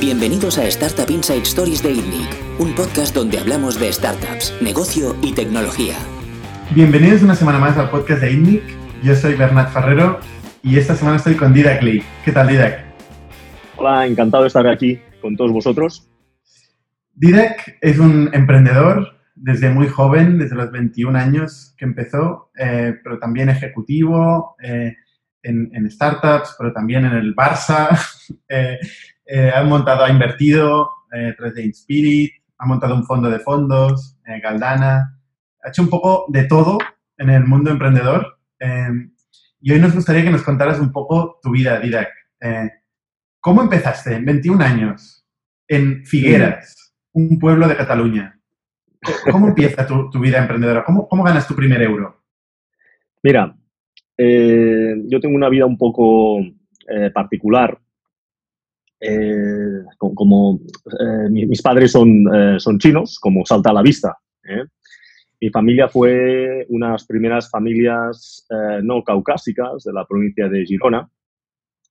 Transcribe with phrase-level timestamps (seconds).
[0.00, 5.34] Bienvenidos a Startup Inside Stories de ITNIC, un podcast donde hablamos de startups, negocio y
[5.34, 5.92] tecnología.
[6.74, 8.62] Bienvenidos una semana más al podcast de ITNIC.
[9.02, 10.18] Yo soy Bernat Ferrero
[10.62, 12.02] y esta semana estoy con Didac Lee.
[12.24, 12.82] ¿Qué tal, Didac?
[13.76, 16.10] Hola, encantado de estar aquí con todos vosotros.
[17.12, 23.18] Didac es un emprendedor desde muy joven, desde los 21 años que empezó, eh, pero
[23.18, 24.96] también ejecutivo eh,
[25.42, 27.88] en, startups, pero también en el Barça.
[28.48, 28.78] Eh,
[29.54, 35.18] ha montado, ha invertido eh, 3D Inspirit, ha montado un fondo de fondos, Galdana.
[35.62, 36.78] Ha hecho un poco de todo
[37.18, 38.38] en el mundo emprendedor.
[39.60, 42.08] y hoy nos gustaría que nos contaras un poco tu vida, Didac.
[43.40, 45.26] ¿Cómo empezaste en 21 años
[45.66, 48.38] en Figueras, un pueblo de Cataluña?
[49.30, 50.84] ¿Cómo empieza tu, vida emprendedora?
[50.84, 52.22] ¿Cómo, ¿Cómo, ganas tu primer euro?
[53.22, 53.56] Mira,
[54.18, 57.80] eh, yo tengo una vida un poco eh, particular.
[59.00, 60.60] Eh, como,
[61.30, 62.24] mis padres son,
[62.58, 64.16] son chinos, como salta a la vista.
[65.40, 68.46] Mi familia fue unas primeras familias
[68.82, 71.08] no caucásicas de la provincia de Girona.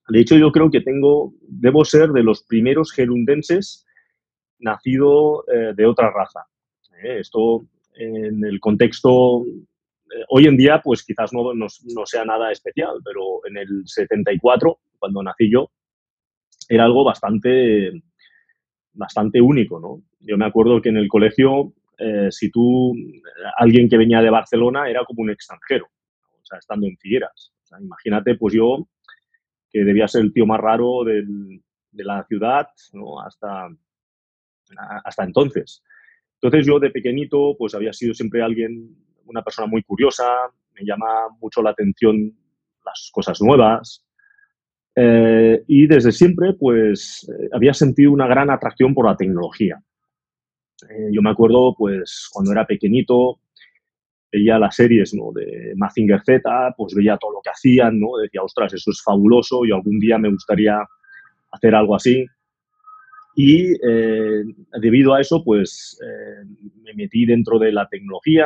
[0.10, 3.86] De hecho, yo creo que tengo, debo ser de los primeros gerundenses
[4.60, 5.46] nacido
[5.76, 6.46] de otra raza.
[7.04, 7.20] ¿eh?
[7.20, 11.68] Esto en el contexto, eh, hoy en día pues quizás no, no,
[12.06, 15.70] sea nada especial, pero en el 74, cuando nací yo,
[16.70, 17.92] era algo bastante,
[18.94, 20.04] bastante único, ¿no?
[20.20, 22.94] Yo me acuerdo que en el colegio, eh, si tú,
[23.58, 27.52] alguien que venía de Barcelona era como un extranjero, o sea, estando en Figueras.
[27.82, 28.88] imagínate, pues yo,
[29.72, 33.20] que debía ser el tío más raro de la ciudad, ¿no?
[33.20, 33.68] Hasta,
[35.04, 35.84] hasta entonces.
[36.36, 38.96] Entonces yo de pequeñito pues había sido siempre alguien,
[39.26, 40.26] una persona muy curiosa,
[40.74, 42.34] me llama mucho la atención
[42.86, 44.06] las cosas nuevas
[44.96, 49.82] eh, y desde siempre pues eh, había sentido una gran atracción por la tecnología.
[50.90, 53.40] Eh, yo me acuerdo pues cuando era pequeñito
[54.32, 55.32] veía las series ¿no?
[55.34, 58.18] de Mazinger Z, pues veía todo lo que hacían, ¿no?
[58.22, 60.78] decía, ostras, eso es fabuloso y algún día me gustaría
[61.52, 62.26] hacer algo así.
[63.36, 64.44] Y eh,
[64.82, 66.46] debido a eso, pues eh,
[66.84, 68.46] me metí dentro de la tecnología.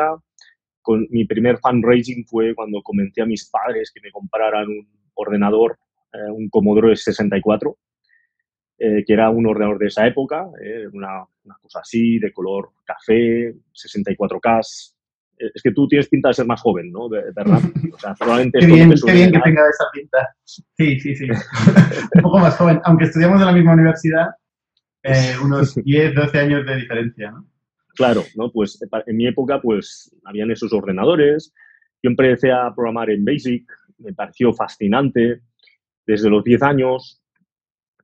[0.81, 5.77] Con, mi primer fundraising fue cuando comenté a mis padres que me compraran un ordenador,
[6.13, 7.77] eh, un Commodore 64,
[8.77, 10.45] que era un ordenador de esa época,
[10.91, 14.93] una, una, cosa así, de color café, 64K.
[15.37, 17.07] Es que tú tienes pinta de ser más joven, ¿no?
[17.07, 17.61] verdad
[17.93, 20.35] O sea, probablemente qué bien, qué bien que tenga esa pinta.
[20.43, 21.27] Sí, sí, sí.
[22.15, 22.81] un poco más joven.
[22.83, 24.27] Aunque estudiamos en la misma universidad,
[25.03, 27.45] eh, unos 10, 12 años de diferencia, ¿no?
[27.95, 28.51] Claro, ¿no?
[28.51, 31.53] Pues en mi época, pues, habían esos ordenadores.
[32.01, 35.41] Yo empecé a programar en BASIC, me pareció fascinante.
[36.05, 37.21] Desde los 10 años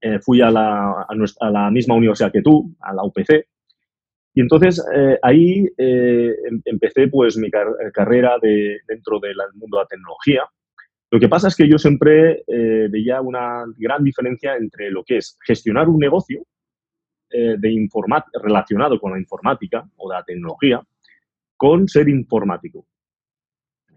[0.01, 1.05] eh, fui a la,
[1.39, 3.47] a, la, misma universidad que tú, a la UPC,
[4.33, 9.87] y entonces eh, ahí em, empecé pues mi carrera de, dentro del mundo de la
[9.87, 10.43] tecnología.
[11.11, 15.39] Lo que pasa es que yo siempre veía una gran diferencia entre lo que es
[15.43, 16.43] gestionar un negocio
[17.31, 17.89] eh, de
[18.41, 20.81] relacionado con la informática o la tecnología
[21.55, 22.87] con ser informático.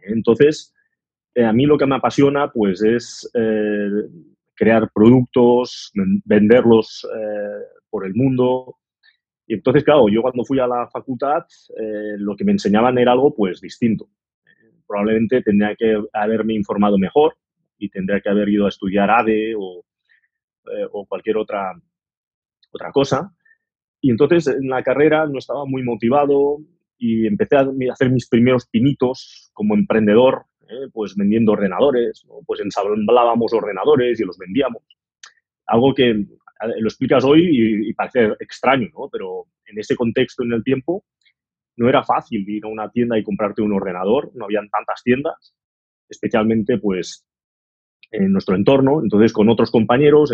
[0.03, 0.72] Entonces,
[1.35, 3.89] eh, a mí lo que me apasiona pues es eh,
[4.55, 5.91] crear productos,
[6.25, 7.07] venderlos
[7.91, 8.77] por el mundo.
[9.47, 11.43] Y entonces, claro, yo cuando fui a la facultad,
[12.19, 14.09] lo que me enseñaban era algo pues distinto.
[14.87, 17.37] probablemente tendría que haberme informado mejor
[17.79, 19.85] y tendría que haber ido a estudiar ADE o,
[20.93, 21.75] o cualquier otra
[22.73, 23.35] otra cosa.
[24.01, 26.59] Y entonces en la carrera no estaba muy motivado
[26.99, 30.89] y empecé a hacer mis primeros pinitos como emprendedor, ¿eh?
[30.93, 34.83] pues vendiendo ordenadores, pues ensamblábamos ordenadores y los vendíamos.
[35.67, 39.09] Algo que lo explicas hoy y, parece extraño, ¿no?
[39.11, 41.05] pero en ese contexto en el tiempo
[41.77, 45.55] no era fácil ir a una tienda y comprarte un ordenador, no habían tantas tiendas,
[46.09, 47.27] especialmente pues
[48.11, 49.01] en nuestro entorno.
[49.03, 50.33] Entonces, con otros compañeros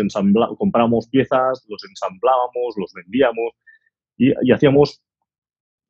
[0.57, 3.53] compramos piezas, los ensamblábamos, los vendíamos
[4.17, 5.01] y, hacíamos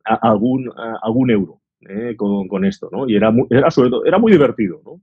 [0.04, 0.72] algún,
[1.02, 3.08] algún euro eh, con, esto, ¿no?
[3.08, 5.02] Y era muy, era, sobre todo, era muy divertido, ¿no?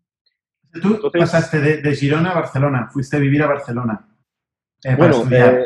[0.81, 4.09] Tú pasaste de, Girona a Barcelona, fuiste a vivir a Barcelona.
[4.85, 5.55] Eh, para bueno, estudiar.
[5.55, 5.65] Eh,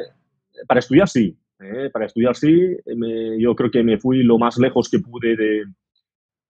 [0.69, 1.37] para estudiar sí.
[1.93, 2.77] para estudiar sí,
[3.39, 5.65] yo creo que me fui lo más lejos que pude de,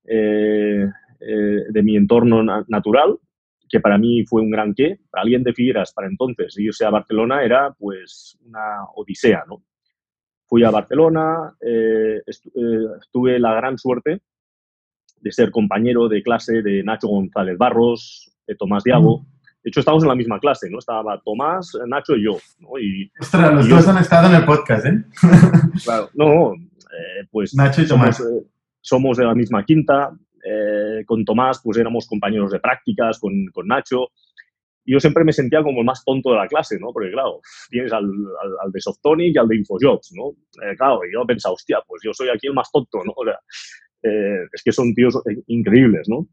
[0.05, 3.19] de mi entorno natural
[3.71, 4.99] que para mí fue un gran qué.
[5.11, 9.63] Para alguien de Figueras, para entonces, irse a Barcelona era pues una odisea, ¿no?
[10.47, 14.21] Fui a Barcelona, eh, eh, tuve la gran suerte
[15.21, 19.25] de ser compañero de clase de Nacho González Barros, de Tomás Diago,
[19.63, 20.79] De hecho, estábamos en la misma clase, ¿no?
[20.79, 22.79] Estaba Tomás, Nacho y yo, ¿no?
[22.81, 25.05] Y, Ostras, los y dos yo- han estado en el podcast, ¿eh?
[25.85, 28.17] Claro, no, eh, pues Nacho y Tomás.
[28.17, 28.47] somos, eh,
[28.81, 30.11] somos de la misma quinta.
[30.43, 34.09] eh, con Tomás, pues éramos compañeros de prácticas, con, con Nacho.
[34.87, 36.89] Y yo siempre me sentía como el más tonto de la clase, ¿no?
[36.95, 40.31] Porque, claro, tienes al, al, al de Softonic y al de Infojobs, ¿no?
[40.65, 43.13] Eh, claro, y yo pensaba, hostia, pues yo soy aquí el más tonto, ¿no?
[43.15, 43.39] O sea,
[44.03, 46.27] eh, es que son tíos eh, increíbles, ¿no?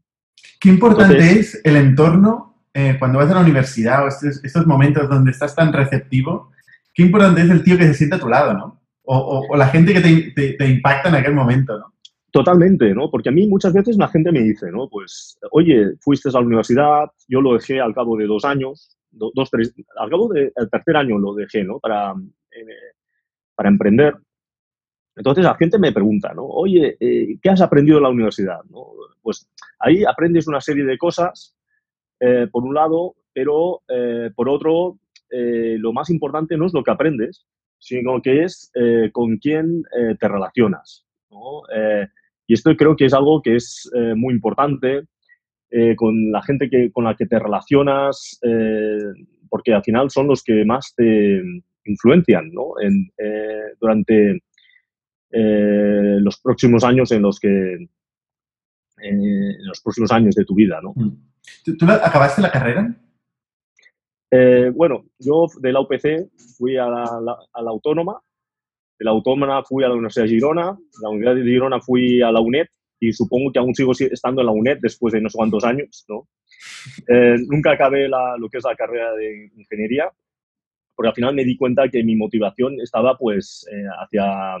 [0.60, 4.66] Qué importante Entonces- es el entorno eh, cuando vas a la universidad o estos, estos
[4.66, 6.52] momentos donde estás tan receptivo.
[6.94, 8.80] Qué importante es el tío que se siente a tu lado, ¿no?
[9.02, 11.94] O, o- o la gente que te, te- te impacta en aquel momento, ¿no?
[12.30, 13.10] Totalmente, ¿no?
[13.10, 14.88] Porque a mí muchas veces la gente me dice, ¿no?
[14.90, 19.32] Pues, oye, fuiste a la universidad, yo lo dejé al cabo de dos años, do-
[19.34, 21.78] dos, tres, al cabo del tercer año lo dejé, ¿no?
[21.80, 22.12] Para,
[22.50, 22.92] eh,
[23.56, 24.14] para emprender.
[25.18, 26.44] Entonces la gente me pregunta, ¿no?
[26.44, 28.60] Oye, eh, ¿qué has aprendido en la universidad?
[28.70, 28.86] ¿no?
[29.20, 29.50] Pues
[29.80, 31.56] ahí aprendes una serie de cosas,
[32.20, 34.98] eh, por un lado, pero eh, por otro,
[35.30, 37.44] lo más importante no es lo que aprendes,
[37.78, 38.72] sino que es
[39.12, 39.82] con quién
[40.18, 41.04] te relacionas.
[42.46, 45.02] y esto creo que es algo que es muy importante
[45.96, 48.40] con la gente que, con la que te relacionas,
[49.50, 51.42] porque al final son los que más te
[51.84, 52.72] influencian ¿no?
[53.78, 54.40] durante
[55.30, 57.74] eh, los próximos años en los que
[59.02, 60.92] eh, los próximos años de tu vida, ¿no?
[61.64, 62.94] ¿Tú, tú la- acabaste la carrera?
[64.30, 66.28] Eh, bueno, yo de la UPC
[66.58, 68.20] fui a la, la- a la Autónoma,
[68.98, 72.20] de la Autónoma fui a la Universidad de Girona, de la Universidad de Girona fui
[72.22, 72.66] a la UNED
[73.00, 75.64] y supongo que aún sigo si- estando en la UNED después de no sé cuántos
[75.64, 76.28] años, ¿no?
[77.06, 80.10] Eh, nunca acabé la- lo que es la carrera de ingeniería,
[80.98, 84.56] porque al final me di cuenta que mi motivación estaba pues eh, hacia,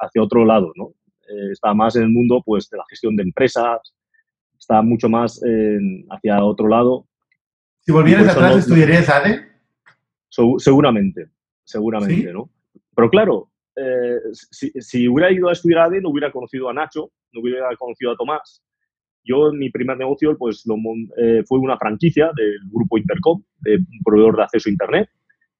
[0.00, 0.94] hacia otro lado, ¿no?
[1.28, 3.78] Eh, estaba más en el mundo pues de la gestión de empresas,
[4.58, 5.38] estaba mucho más
[6.10, 7.06] hacia otro lado
[7.80, 9.42] Si volvieras atrás, no- ¿estudiarías ADE?
[10.30, 11.26] So- seguramente,
[11.64, 12.32] seguramente, ¿Sí?
[12.32, 12.48] ¿no?
[12.96, 17.10] Pero claro, eh, si, si hubiera ido a estudiar ADE, no hubiera conocido a Nacho,
[17.34, 18.62] no hubiera conocido a Tomás.
[19.22, 20.76] Yo, mi primer negocio, pues, lo
[21.18, 25.10] eh, fue una franquicia del grupo Intercom, de un proveedor de acceso a Internet.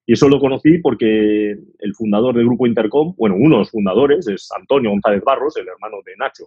[0.08, 4.26] Y eso lo conocí porque el fundador del grupo Intercom, bueno, uno de los fundadores
[4.26, 6.46] es Antonio González Barros, el hermano de Nacho.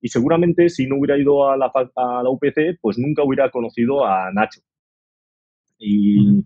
[0.00, 4.06] Y seguramente si no hubiera ido a la, a la UPC, pues nunca hubiera conocido
[4.06, 4.62] a Nacho.
[5.76, 6.42] Y,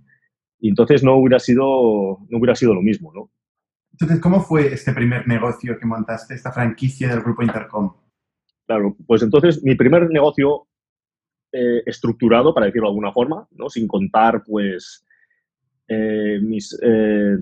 [0.61, 3.31] entonces no hubiera sido no hubiera sido lo mismo, ¿no?
[3.93, 7.95] Entonces, ¿cómo fue este primer negocio que montaste, esta franquicia del grupo Intercom?
[8.67, 10.67] Claro, pues entonces mi primer negocio
[11.53, 13.69] eh, estructurado, para decirlo de alguna forma, ¿no?
[13.69, 15.07] Sin contar, pues,
[16.41, 17.37] mis, eh,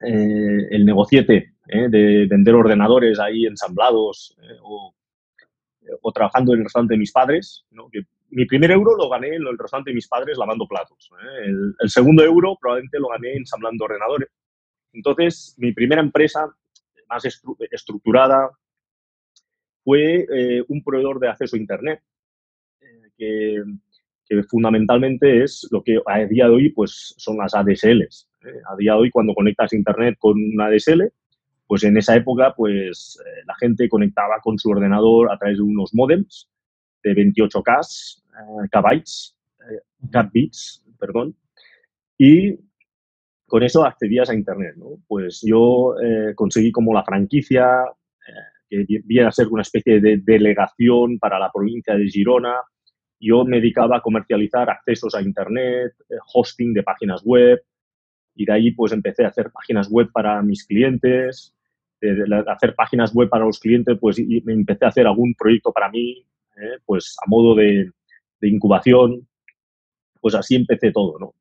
[0.00, 1.88] eh, el negociete ¿eh?
[1.88, 4.94] de vender ordenadores ahí ensamblados eh, o,
[6.12, 7.64] trabajando en el restaurante de mis padres,
[8.30, 11.10] mi primer euro lo gané en el restaurante de mis padres lavando platos.
[11.12, 11.46] ¿eh?
[11.80, 14.28] El, segundo euro probablemente lo gané ensamblando ordenadores.
[14.92, 16.48] Entonces, mi primera empresa
[17.08, 18.50] más estru- estructurada
[19.84, 22.02] fue eh, un proveedor de acceso a Internet,
[22.80, 23.62] eh, que,
[24.28, 28.28] que fundamentalmente es lo que a día de hoy pues, son las ADSLs.
[28.44, 28.60] ¿eh?
[28.72, 31.12] A día de hoy, cuando conectas Internet con una ADSL,
[31.66, 35.62] pues en esa época pues, eh, la gente conectaba con su ordenador a través de
[35.62, 36.48] unos modems
[37.02, 39.80] de 28K, eh, kbytes, eh,
[40.10, 41.36] kbits, perdón,
[42.18, 42.56] y
[43.46, 44.74] con eso accedías a Internet.
[44.76, 44.98] ¿no?
[45.06, 45.94] Pues yo
[46.34, 47.68] conseguí como la franquicia,
[48.68, 52.54] que vi- viene a ser una especie de delegación para la provincia de Girona.
[53.20, 57.62] Yo me dedicaba a comercializar accesos a Internet, eh, hosting de páginas web,
[58.34, 61.54] y de ahí pues empecé a hacer páginas web para mis clientes,
[62.00, 65.34] de- de hacer páginas web para los clientes, pues y me empecé a hacer algún
[65.34, 67.90] proyecto para mí, eh, pues a modo de,
[68.40, 69.26] de incubación,
[70.20, 71.34] pues así empecé todo, ¿no?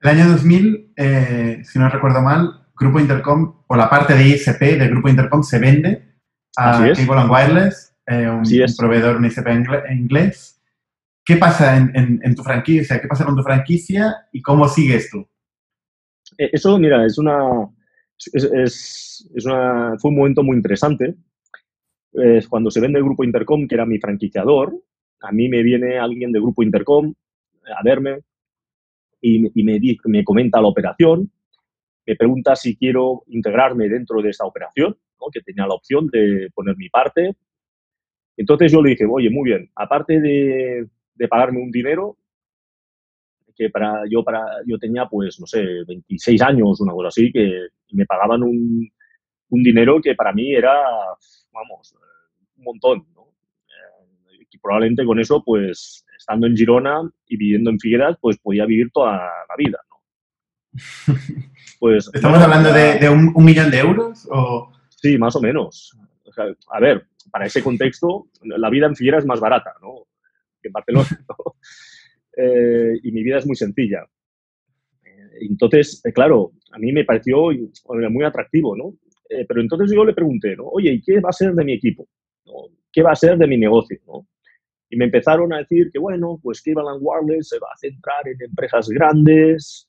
[0.00, 4.76] El año 2000, eh, si no recuerdo mal, Grupo Intercom, o la parte de ISP
[4.76, 6.12] de Grupo Intercom se vende
[6.56, 6.78] a.
[7.06, 8.70] Cable and Wireless, eh, un, es.
[8.72, 10.60] un proveedor, un ISP ingle- inglés.
[11.24, 13.00] ¿Qué pasa en, en- en tu franquicia?
[13.00, 15.26] ¿Qué pasa con tu franquicia y cómo sigues tú?
[16.38, 17.68] Eh, Eso, mira, es una,
[18.32, 21.14] es, es- es una, fue un momento muy interesante.
[22.12, 24.74] Eh, cuando se vende el Grupo Intercom, que era mi franquiciador,
[25.20, 27.12] a mí me viene alguien de Grupo Intercom
[27.76, 28.20] a verme
[29.20, 31.30] y, y me, me comenta la operación,
[32.06, 35.26] me pregunta si quiero integrarme dentro de esta operación, ¿no?
[35.32, 37.34] que tenía la opción de poner mi parte.
[38.36, 42.16] Entonces yo le dije, oye, muy bien, aparte de, de pagarme un dinero,
[43.56, 47.68] que para yo para yo tenía pues no sé 26 años una cosa así que
[47.92, 48.90] me pagaban un,
[49.50, 50.72] un dinero que para mí era
[51.52, 51.94] vamos
[52.56, 53.28] un montón ¿no?
[53.68, 54.04] Eh,
[54.64, 59.12] probablemente con eso, pues, estando en Girona y viviendo en Figueras, pues podía vivir toda
[59.12, 59.96] la vida, ¿no?
[61.80, 64.26] Pues, ¿Estamos hablando de, un, millón de euros?
[64.30, 64.72] O...
[64.88, 65.94] Sí, más o menos.
[66.38, 70.06] A ver, para ese contexto, la vida en Figueras es más barata, ¿no?
[70.60, 71.06] Que en Barcelona,
[72.36, 74.06] eh, y mi vida es muy sencilla.
[75.40, 77.50] Entonces, eh, claro, a mí me pareció
[78.10, 78.94] muy atractivo, ¿no?
[79.28, 80.64] Eh, pero entonces yo le pregunté, ¿no?
[80.64, 82.08] Oye, ¿y qué va a ser de mi equipo?
[82.92, 83.98] ¿Qué va a ser de mi negocio?
[84.06, 84.28] ¿no?
[84.88, 88.40] Y me empezaron a decir que, bueno, pues Evan Wireless se va a centrar en
[88.40, 89.88] empresas grandes,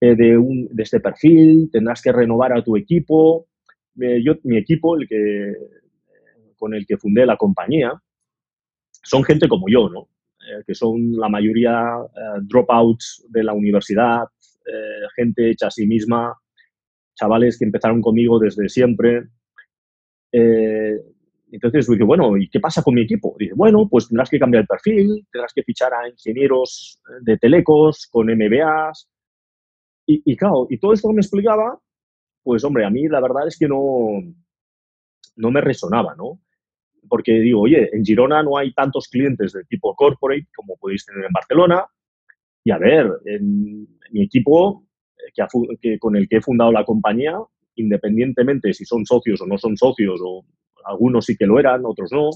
[0.00, 3.46] eh, de, un, de este perfil, tendrás que renovar a tu equipo.
[3.94, 5.54] Yo, mi equipo, el que,
[6.56, 7.92] con el que fundé la compañía,
[9.02, 10.08] son gente como yo, ¿no?
[10.66, 11.96] que son la mayoría
[12.42, 14.24] dropouts de la universidad,
[14.66, 16.34] eh, gente hecha a sí misma,
[17.14, 19.24] chavales que empezaron conmigo desde siempre.
[20.32, 20.96] Eh,
[21.50, 23.34] entonces dije, bueno, ¿y qué pasa con mi equipo?
[23.38, 28.08] Dice, bueno, pues tendrás que cambiar el perfil, tendrás que fichar a ingenieros de telecos
[28.10, 29.08] con MBAs.
[30.06, 31.78] Y, y claro, y todo esto que me explicaba,
[32.42, 34.20] pues hombre, a mí la verdad es que no,
[35.36, 36.40] no me resonaba, ¿no?
[37.08, 41.24] Porque digo, oye, en Girona no hay tantos clientes de tipo corporate como podéis tener
[41.24, 41.84] en Barcelona.
[42.64, 45.46] Y a ver, en mi equipo eh,
[45.80, 47.36] que, con el que he fundado la compañía,
[47.76, 50.44] independientemente si son socios o no son socios, o
[50.84, 52.30] algunos sí que lo eran, otros no,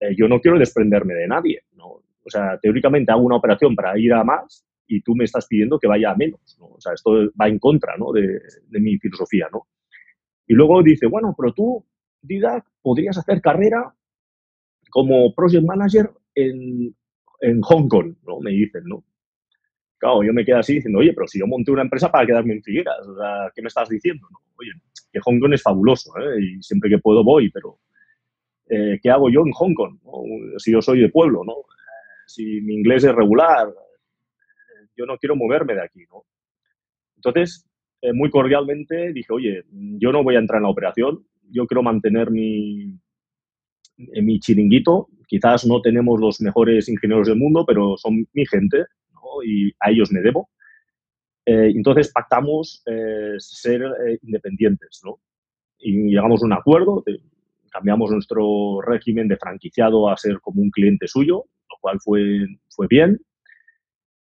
[0.00, 1.62] eh, yo no quiero desprenderme de nadie.
[1.72, 1.86] ¿no?
[1.86, 5.78] O sea, teóricamente hago una operación para ir a más y tú me estás pidiendo
[5.78, 6.56] que vaya a menos.
[6.58, 6.66] ¿no?
[6.66, 8.10] O sea, esto va en contra ¿no?
[8.12, 9.48] de, de, mi filosofía.
[9.52, 9.68] ¿no?
[10.46, 11.86] Y luego dice, bueno, pero tú,
[12.22, 13.94] Didac, podrías hacer carrera
[14.90, 16.94] como project manager en,
[17.40, 18.40] en Hong Kong, ¿no?
[18.40, 19.04] Me dicen, ¿no?
[19.98, 22.54] Claro, yo me quedo así diciendo, oye, pero si yo monté una empresa para quedarme
[22.54, 23.06] en Figueras,
[23.54, 24.26] ¿qué me estás diciendo?
[24.56, 24.70] Oye,
[25.12, 26.40] que Hong Kong es fabuloso, ¿eh?
[26.40, 27.80] y siempre que puedo voy, pero
[28.70, 29.98] eh, ¿qué hago yo en Hong Kong?
[30.58, 31.54] Si yo soy de pueblo, ¿no?
[32.26, 33.68] Si mi inglés es regular,
[34.98, 36.24] yo no quiero moverme de aquí, ¿no?
[37.16, 37.66] Entonces,
[38.02, 41.82] eh, muy cordialmente dije, oye, yo no voy a entrar en la operación, yo quiero
[41.82, 42.98] mantener mi,
[43.96, 48.84] mi chiringuito, quizás no tenemos los mejores ingenieros del mundo, pero son mi gente,
[49.44, 50.50] y a ellos me debo.
[51.46, 55.18] Eh, entonces pactamos eh, ser eh, independientes ¿no?
[55.78, 57.02] y llegamos a un acuerdo,
[57.70, 62.86] cambiamos nuestro régimen de franquiciado a ser como un cliente suyo, lo cual fue, fue
[62.88, 63.18] bien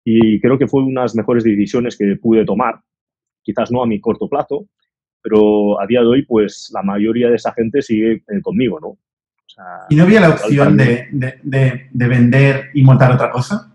[0.04, 2.80] y creo que fue una de las mejores decisiones que pude tomar,
[3.42, 4.66] quizás no a mi corto plazo,
[5.22, 8.98] pero a día de hoy pues la mayoría de esa gente sigue conmigo, ¿no?
[9.90, 13.70] ¿Y no había la opción de, de, de, vender y montar otra cosa?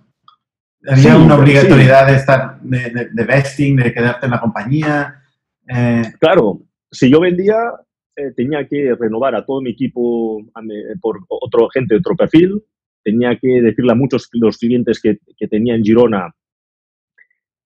[0.88, 5.22] ¿Había una obligatoriedad de estar, de, de, vesting, de quedarte en la compañía?
[5.68, 7.58] Eh, claro, si yo vendía,
[8.16, 10.42] eh, tenía que renovar a todo mi equipo
[11.00, 12.64] por otro gente de otro perfil,
[13.08, 16.36] tenía que decirle a muchos de los clientes que, que tenía en Girona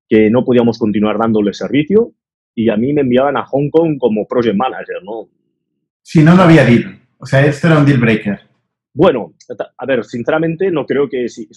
[0.07, 2.13] que no podíamos continuar dándole servicio
[2.53, 5.29] y a mí me enviaban a Hong Kong como project manager, ¿no?
[6.03, 6.99] Si no, no había deal.
[7.17, 8.39] O sea, esto era un deal breaker.
[8.93, 9.33] Bueno,
[9.77, 11.47] a ver, sinceramente no creo que si,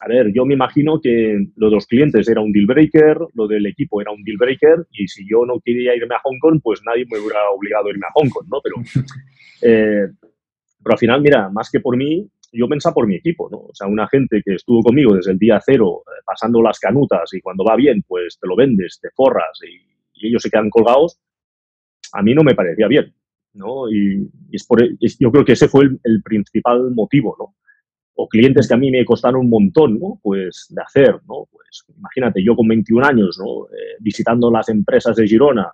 [0.00, 3.46] a ver, yo me imagino que lo de los clientes era un deal breaker, lo
[3.46, 6.60] del equipo era un deal breaker y si yo no quería irme a Hong Kong,
[6.62, 8.60] pues nadie me hubiera obligado a irme a Hong Kong, ¿no?
[8.62, 8.76] Pero,
[9.62, 10.06] eh,
[10.82, 13.58] pero al final, mira, más que por mí, yo pensaba por mi equipo, ¿no?
[13.58, 17.32] O sea, una gente que estuvo conmigo desde el día cero, eh, pasando las canutas
[17.32, 19.90] y cuando va bien, pues te lo vendes, te forras y,
[20.24, 21.18] ellos se quedan colgados,
[22.12, 23.12] a mí no me parecía bien.
[23.54, 23.90] ¿no?
[23.90, 27.56] Y, es por, yo creo que ese fue el, principal motivo, ¿no?
[28.14, 30.20] O clientes que a mí me costaron un montón, ¿no?
[30.22, 31.48] Pues de hacer, ¿no?
[31.50, 33.66] Pues imagínate, yo con 21 años, ¿no?
[33.66, 35.72] Eh, visitando las empresas de Girona,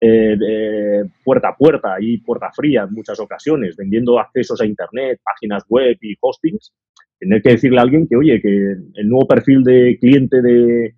[0.00, 5.64] eh, puerta a puerta y puerta fría en muchas ocasiones, vendiendo accesos a Internet, páginas
[5.68, 6.72] web y hostings,
[7.18, 10.94] tener que decirle a alguien que, oye, que el nuevo perfil de cliente de,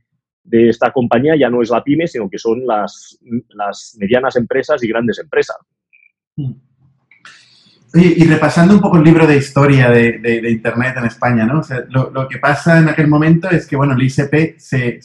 [0.50, 3.19] de esta compañía ya no es la pyme, sino que son las,
[3.50, 5.57] las medianas empresas y grandes empresas.
[7.95, 11.61] y repasando un poco el libro de historia de, Internet en España, ¿no?
[11.88, 15.00] lo, que pasa en aquel momento es que, bueno, el ICP se,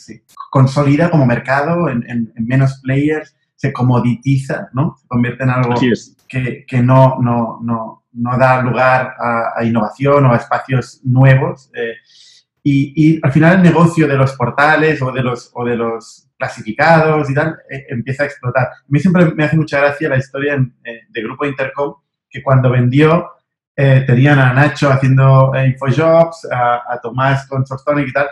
[0.49, 4.95] consolida como mercado en, menos players, se comoditiza, ¿no?
[4.99, 5.75] Se convierte en algo
[6.27, 11.71] que, que no, no, no, no, da lugar a, innovación o a espacios nuevos.
[11.73, 11.95] Eh,
[12.67, 17.29] y, al final el negocio de los portales o de los, o de los clasificados
[17.29, 18.67] y tal eh, empieza a explotar.
[18.67, 21.93] A mí siempre me hace mucha gracia la historia eh, de Grupo Intercom,
[22.27, 23.29] que cuando vendió
[23.75, 28.27] eh, tenían a Nacho haciendo Infojobs, a, Tomás con Softonic y tal,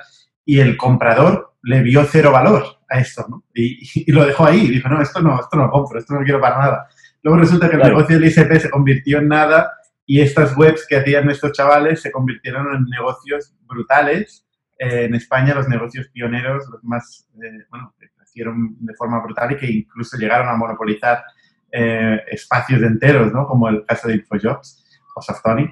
[0.45, 3.43] y el comprador le vio cero valor a esto, ¿no?
[3.53, 6.25] Y, lo dejó ahí, dijo, no, esto no, esto no lo compro, esto no lo
[6.25, 6.87] quiero para nada.
[7.23, 9.71] Luego resulta que el negocio del ICP se convirtió en nada
[10.05, 14.45] y estas webs que hacían estos chavales se convirtieron en negocios brutales.
[14.77, 19.53] Eh, en España los negocios pioneros, los más, eh, bueno, que crecieron de forma brutal
[19.53, 21.23] y que incluso llegaron a monopolizar
[21.71, 23.47] eh, espacios enteros, ¿no?
[23.47, 25.71] Como el caso de InfoJobs o Softonic.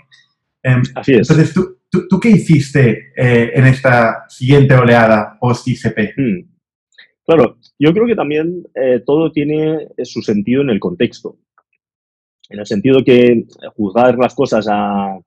[0.63, 1.29] Em, Así es.
[1.29, 6.13] Entonces, ¿tú, tú, tú qué hiciste en esta siguiente oleada post-ICP?
[6.15, 6.50] Hmm.
[7.25, 8.63] Claro, yo creo que también
[9.05, 11.37] todo tiene su sentido en el contexto
[12.51, 15.17] en el sentido que juzgar las cosas a,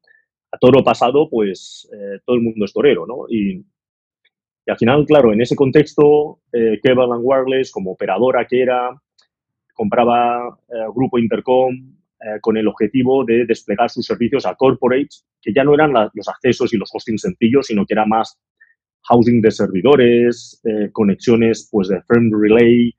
[0.61, 3.27] toro pasado, pues eh, todo el mundo es torero, ¿no?
[3.29, 3.65] Y,
[4.67, 8.91] al final, claro, en ese contexto, eh, Cleveland Wireless, como operadora que era,
[9.75, 11.75] compraba eh, Grupo Intercom
[12.21, 16.29] eh, con el objetivo de desplegar sus servicios a corporates, que ya no eran los
[16.29, 18.39] accesos y los hosting sencillos, sino que era más
[19.09, 22.95] housing de servidores, conexiones pues de firm relay,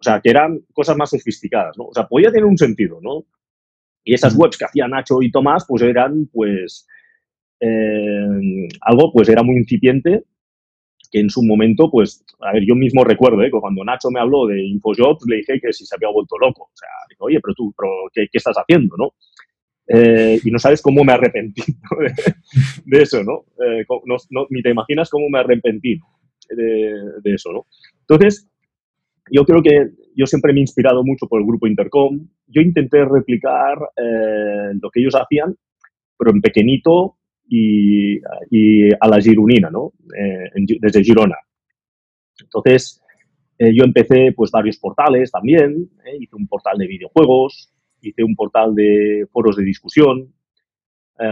[0.00, 1.84] o sea, que eran cosas más sofisticadas, ¿no?
[1.84, 3.26] O sea, podía tener un sentido, ¿no?
[4.02, 6.86] Y esas webs que hacía Nacho y Tomás, pues eran, pues,
[7.60, 10.24] eh, algo, pues era muy incipiente,
[11.10, 13.50] que en su momento, pues, a ver, yo mismo recuerdo, ¿eh?
[13.50, 16.62] cuando Nacho me habló de InfoJobs, le dije que si se había vuelto loco.
[16.72, 19.12] O sea, digo, oye, pero tú, pero ¿qué, estás haciendo, no?
[19.92, 21.62] Eh, y no sabes cómo me arrepentí
[22.84, 23.44] de, eso, ¿no?
[24.30, 24.46] ¿no?
[24.50, 25.98] Ni te imaginas cómo me arrepentí
[26.48, 27.66] de, de eso, ¿no?
[28.02, 28.48] Entonces,
[29.30, 32.28] yo creo que yo siempre me he inspirado mucho por el grupo Intercom.
[32.46, 35.56] Yo intenté replicar eh, lo que ellos hacían,
[36.18, 37.16] pero en pequeñito
[37.48, 38.18] y,
[39.00, 39.92] a la gironina, ¿no?
[40.16, 41.36] Eh, desde Girona.
[42.40, 43.00] Entonces,
[43.58, 45.90] eh, yo empecé pues varios portales también.
[46.18, 50.32] hice un portal de videojuegos, hice un portal de foros de discusión,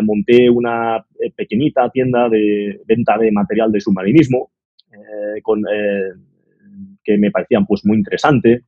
[0.03, 4.51] monté una pequeñita tienda de venta de material de submarinismo
[5.43, 5.63] con
[7.09, 8.63] que me parecían pues muy interesantes.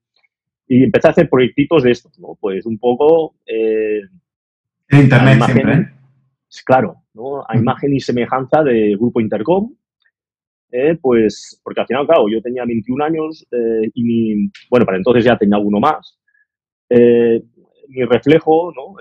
[0.66, 2.38] Y empecé a hacer proyectitos de estos, ¿no?
[2.40, 3.34] Pues un poco...
[3.46, 4.00] Eh,
[4.92, 5.92] Internet imagen, siempre.
[6.64, 7.44] Claro, ¿no?
[7.46, 9.74] A imagen y semejanza de Grupo Intercom,
[10.72, 14.98] eh, pues, porque al final, claro, yo tenía 21 años eh, y mi, bueno, para
[14.98, 16.18] entonces ya tenía uno más.
[16.88, 17.42] Eh,
[17.90, 18.96] mi reflejo, ¿no?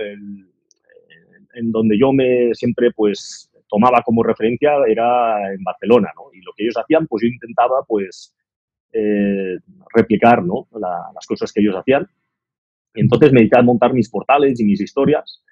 [1.53, 6.33] en donde yo me siempre, pues, tomaba como referencia era en Barcelona, ¿no?
[6.33, 8.35] Y lo que ellos hacían, pues yo intentaba, pues,
[8.91, 9.57] eh,
[9.93, 10.67] replicar ¿no?
[10.79, 12.07] las cosas que ellos hacían.
[12.95, 15.43] Entonces me dediqué a montar mis portales y mis historias,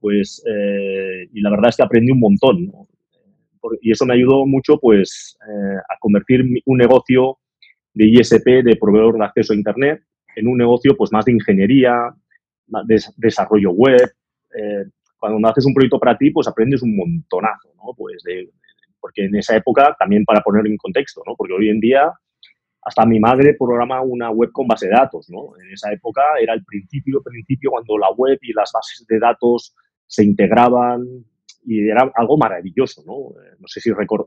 [0.00, 2.72] pues, eh, y la verdad es que aprendí un montón.
[3.80, 7.38] Y eso me ayudó mucho, pues, eh, a convertir un negocio
[7.94, 10.02] de ISP, de proveedor de acceso a Internet,
[10.36, 12.12] en un negocio, pues, más de ingeniería,
[12.66, 14.10] de desarrollo web.
[15.18, 17.94] cuando haces un proyecto para ti, pues, aprendes un montonazo, ¿no?
[17.96, 18.50] Pues, de,
[19.00, 21.34] porque en esa época, también para poner en contexto, ¿no?
[21.36, 22.12] Porque hoy en día
[22.84, 25.56] hasta mi madre programa una web con base de datos, ¿no?
[25.62, 29.74] En esa época era el principio, principio cuando la web y las bases de datos
[30.06, 31.02] se integraban
[31.64, 33.40] y era algo maravilloso, ¿no?
[33.42, 34.26] Eh, no sé si recuerdo,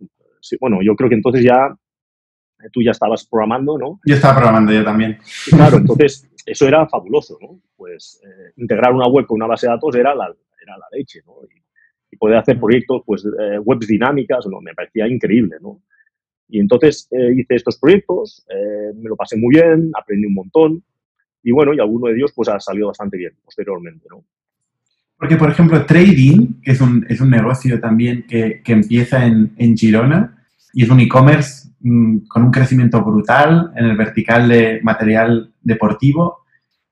[0.59, 1.67] bueno, yo creo que entonces ya
[2.59, 3.99] eh, tú ya estabas programando, ¿no?
[4.05, 5.19] Yo estaba programando yo también.
[5.49, 7.59] Claro, entonces eso era fabuloso, ¿no?
[7.75, 10.25] Pues eh, integrar una web con una base de datos era la,
[10.61, 11.33] era la leche, ¿no?
[11.43, 11.61] Y,
[12.19, 13.23] poder hacer proyectos, pues,
[13.63, 14.59] webs dinámicas, ¿no?
[14.59, 15.83] Me parecía increíble, ¿no?
[16.49, 20.83] Y entonces eh, hice estos proyectos, eh, me lo pasé muy bien, aprendí un montón
[21.43, 24.23] y bueno, y alguno de ellos pues ha salido bastante bien posteriormente, ¿no?
[25.17, 29.51] Porque, por ejemplo, trading, que es un, es un negocio también que, que empieza en,
[29.57, 34.79] en, Girona y es un e-commerce mm, con un crecimiento brutal en el vertical de
[34.83, 36.39] material deportivo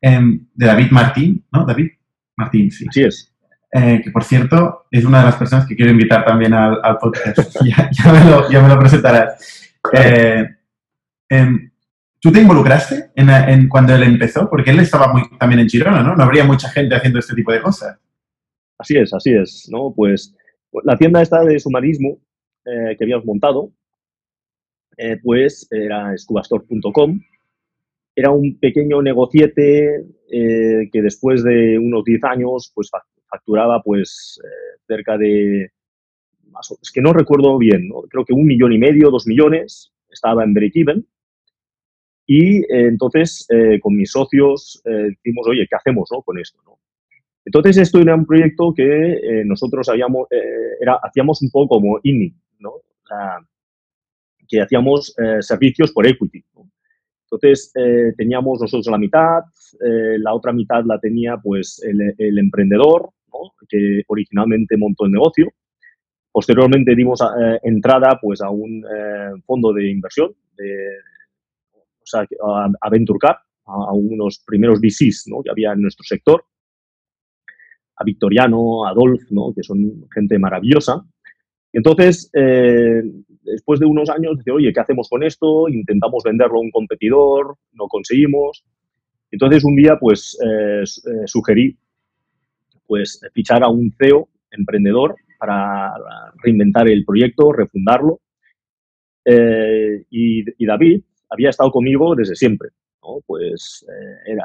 [0.02, 1.66] em, de David Martín, ¿no?
[1.66, 1.92] David
[2.38, 2.86] Martín, sí.
[2.88, 3.32] Así es.
[3.72, 7.58] Eh, que por cierto es una de las personas que quiero invitar también al, podcast.
[7.64, 9.74] ya, me lo, presentarás.
[9.94, 10.48] Eh,
[11.30, 11.72] em,
[12.22, 14.50] ¿Tú te involucraste en, cuando él empezó?
[14.50, 16.16] Porque él estaba muy, también en Girona, ¿no?
[16.16, 18.00] No habría mucha gente haciendo este tipo de cosas.
[18.80, 19.94] Así es, así es, ¿no?
[19.96, 20.36] Pues
[20.84, 22.18] la tienda esta de sumarismo
[22.66, 23.72] eh, que habíamos montado,
[25.24, 27.20] pues era scubastore.com.
[28.16, 32.90] Era un pequeño negociete que después de unos 10 años, pues
[33.36, 35.72] facturaba pues eh, cerca de,
[36.82, 40.54] es que no recuerdo bien, creo que un millón y medio, dos millones, estaba en
[40.54, 41.06] break-even.
[42.28, 46.60] Y eh, entonces eh, con mis socios dijimos, oye, ¿qué hacemos con esto?
[47.44, 50.28] Entonces esto era un proyecto que nosotros habíamos,
[50.82, 52.72] era, hacíamos un poco como INI, ¿no?
[54.48, 56.44] Que hacíamos servicios por equity.
[57.24, 57.72] Entonces,
[58.18, 59.42] teníamos nosotros la mitad,
[59.80, 63.10] la otra mitad la tenía pues el, emprendedor
[63.68, 65.52] que originalmente montó el negocio.
[66.32, 70.90] Posteriormente dimos eh, entrada pues, a un eh, fondo de inversión, de,
[71.74, 72.28] o sea,
[72.82, 75.42] a, Venture Cap, a, unos primeros VCs ¿no?
[75.42, 76.44] que había en nuestro sector.
[77.98, 79.24] a Victoriano, a Adolf,
[79.56, 81.06] que son gente maravillosa.
[81.76, 83.04] Entonces, eh,
[83.44, 85.68] después de unos años, dice, oye, ¿qué hacemos con esto?
[85.68, 88.64] Intentamos venderlo a un competidor, no conseguimos.
[89.30, 91.78] Entonces, un día, pues, eh, eh, sugerí
[92.88, 95.92] pues, fichar a un CEO emprendedor para
[96.42, 98.22] reinventar el proyecto, refundarlo.
[100.10, 102.70] y, David había estado conmigo desde siempre.
[103.04, 103.20] ¿no?
[103.28, 103.86] Pues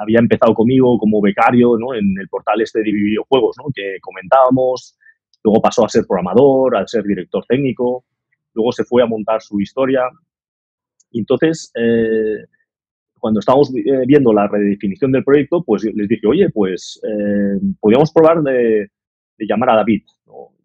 [0.01, 1.95] había empezado conmigo como becario ¿no?
[1.95, 3.71] en el portal este de videojuegos ¿no?
[3.73, 4.99] que comentábamos,
[5.43, 8.05] Luego pasó a ser programador, a ser director técnico,
[8.55, 10.03] luego se fue a montar su historia.
[11.11, 12.45] Y entonces, eh,
[13.19, 18.13] cuando estábamos eh, viendo la redefinición del proyecto, pues les dije, oye, pues eh, podríamos
[18.13, 18.91] probar de,
[19.39, 20.03] llamar a David.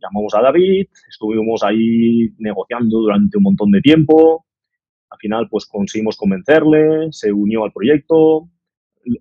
[0.02, 4.46] Llamamos a David, estuvimos ahí negociando durante un montón de tiempo.
[5.10, 8.50] Al final, pues conseguimos convencerle, se unió al proyecto,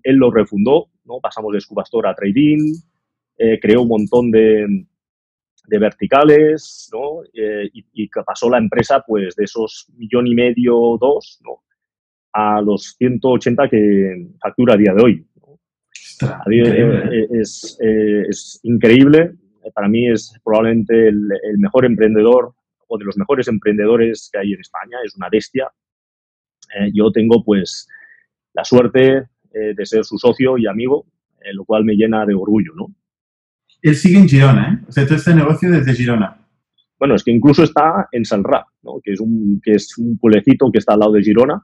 [0.03, 1.19] él lo refundó, ¿no?
[1.21, 2.73] pasamos de Scubastor a Trading,
[3.61, 4.85] creó un montón de,
[5.67, 7.23] de verticales, ¿no?
[7.33, 11.63] Eh, y, que pasó la empresa pues de esos millón y medio, dos, ¿no?
[12.33, 15.27] A los 180 que factura a día de hoy.
[16.51, 19.33] Eh, es, eh, es, increíble.
[19.73, 22.53] Para mí es probablemente el, mejor emprendedor
[22.87, 24.97] o de los mejores emprendedores que hay en España.
[25.03, 25.69] Es una bestia.
[26.93, 27.87] yo tengo pues
[28.53, 31.05] la suerte de ser su socio y amigo,
[31.53, 32.87] lo cual me llena de orgullo, ¿no?
[33.81, 34.85] Él sigue en Girona, ¿eh?
[34.87, 36.45] O sea, todo este negocio desde Girona.
[36.97, 39.01] Bueno, es que incluso está en Salrà, ¿no?
[39.03, 41.61] que, es un, que es un pueblecito que está al lado de Girona,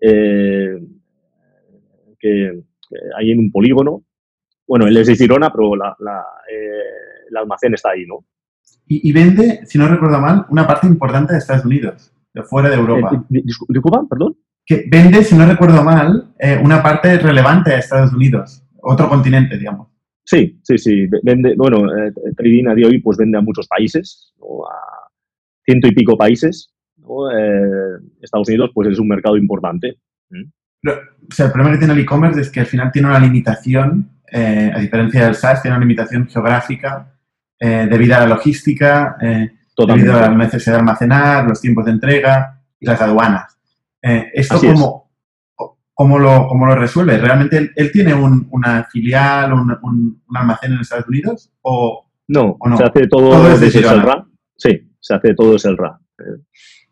[0.00, 0.78] eh,
[2.18, 2.62] que,
[3.18, 4.04] hay en un polígono.
[4.66, 8.26] Bueno, él es de Girona, pero la, la, eh, el almacén está ahí, ¿no?
[8.86, 12.76] Y, vende, si no recuerdo mal, una parte importante de Estados Unidos, de fuera de
[12.76, 13.24] Europa.
[13.32, 14.04] Eh, ¿Disculpa?
[14.10, 14.36] Perdón.
[14.66, 19.91] Que vende, si no recuerdo mal, una parte relevante de Estados Unidos, otro continente, digamos.
[20.24, 21.06] Sí, sí, sí.
[21.22, 25.08] Vende, bueno, eh, Trading a día de hoy pues vende a muchos países, a
[25.64, 26.72] ciento y pico países.
[26.98, 29.98] Eh, Estados Unidos pues es un mercado importante.
[30.30, 34.20] o sea, el problema que tiene el e-commerce es que al final tiene una limitación,
[34.30, 37.08] eh, a diferencia del SaaS, tiene una limitación geográfica
[37.60, 42.86] debido a la logística, debido a la necesidad de almacenar, los tiempos de entrega y
[42.86, 43.56] las aduanas.
[44.02, 45.01] esto como,
[45.94, 47.18] ¿Cómo lo, cómo lo resuelve?
[47.18, 51.52] ¿Realmente él, tiene una filial, un, un, almacén en Estados Unidos?
[51.60, 54.26] ¿O no, se hace todo, desde, el RA.
[54.56, 56.00] Sí, se hace todo desde el RA.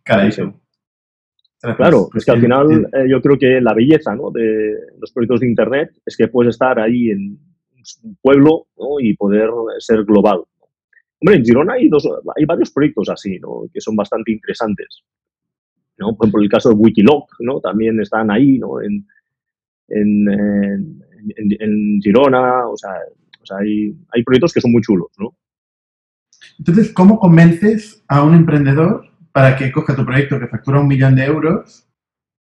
[0.02, 0.30] Caray,
[1.76, 4.30] Claro, es que al final eh, yo creo que la belleza ¿no?
[4.30, 7.38] de los proyectos de Internet es que puedes estar ahí en
[8.02, 8.98] un pueblo ¿no?
[8.98, 10.42] y poder ser global.
[11.20, 13.64] Hombre, en Girona hay, dos, hay varios proyectos así, ¿no?
[13.72, 15.04] que son bastante interesantes.
[16.00, 16.16] ¿No?
[16.16, 17.60] Por ejemplo, el caso de Wikiloc, ¿no?
[17.60, 18.80] También están ahí, ¿no?
[18.80, 19.06] En,
[19.88, 21.02] en,
[21.36, 22.90] en, Girona, o sea,
[23.58, 25.36] hay, hay, proyectos que son muy chulos, ¿no?
[26.58, 31.14] Entonces, ¿cómo convences a un emprendedor para que coja tu proyecto que factura un millón
[31.14, 31.86] de euros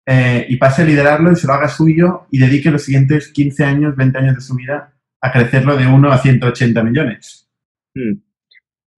[0.07, 3.65] eh, y pase a liderarlo y se lo haga suyo y dedique los siguientes 15
[3.65, 7.49] años, 20 años de su vida a crecerlo de 1 a 180 millones?
[7.95, 8.21] Hmm.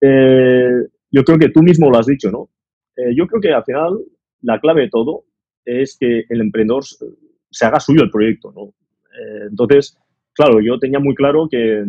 [0.01, 2.51] Eh, yo creo que tú mismo lo has dicho, ¿no?
[2.97, 3.99] Eh, yo creo que al final
[4.43, 5.25] la clave de todo
[5.65, 6.85] es que el emprendedor
[7.51, 8.75] se haga suyo el proyecto, ¿no?
[9.19, 9.97] Eh, entonces,
[10.33, 11.87] claro, yo tenía muy claro que, eh,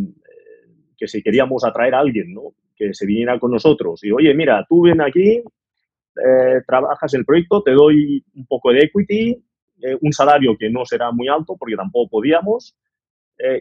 [0.97, 2.53] que si queríamos atraer a alguien, ¿no?
[2.75, 7.61] Que se viniera con nosotros y, oye, mira, tú ven aquí, eh, trabajas el proyecto,
[7.63, 9.43] te doy un poco de equity,
[10.01, 12.75] un salario que no será muy alto porque tampoco podíamos,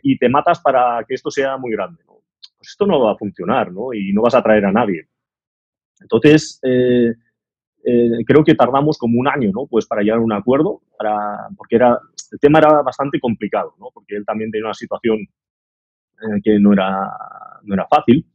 [0.03, 2.03] y te matas para que esto sea muy grande.
[2.05, 3.95] Pues esto no va a funcionar, ¿no?
[3.95, 5.07] Y no vas a atraer a nadie.
[6.01, 6.61] Entonces,
[7.91, 9.67] eh, creo que tardamos como un año, ¿no?
[9.67, 11.99] Pues para llegar a un acuerdo, para, porque era,
[12.33, 13.89] el tema era bastante complicado, ¿no?
[13.95, 17.11] Porque él también tenía una situación eh, que no era,
[17.63, 18.27] no era fácil.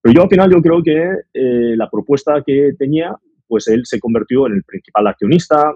[0.00, 3.16] Pero yo al final yo creo que eh, la propuesta que tenía,
[3.48, 5.74] pues él se convirtió en el principal accionista,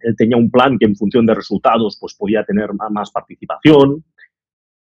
[0.00, 4.02] él tenía un plan que en función de resultados pues podía tener más participación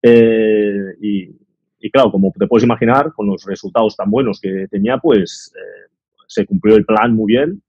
[0.02, 1.24] y,
[1.80, 5.52] y, claro, como te puedes imaginar, con los resultados tan buenos que tenía, pues
[6.28, 7.62] se cumplió el plan muy bien,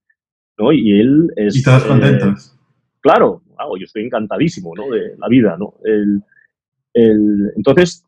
[0.58, 0.72] ¿no?
[0.72, 1.56] Y él es...
[1.56, 2.54] Y contentos.
[2.54, 2.60] Eh,
[3.02, 4.90] claro, yo estoy encantadísimo, ¿no?
[4.90, 5.76] De la vida, ¿no?
[5.84, 6.22] El,
[6.94, 8.06] el, entonces,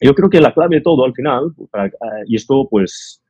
[0.00, 1.90] yo creo que la clave de todo al final, eh,
[2.26, 3.22] y esto pues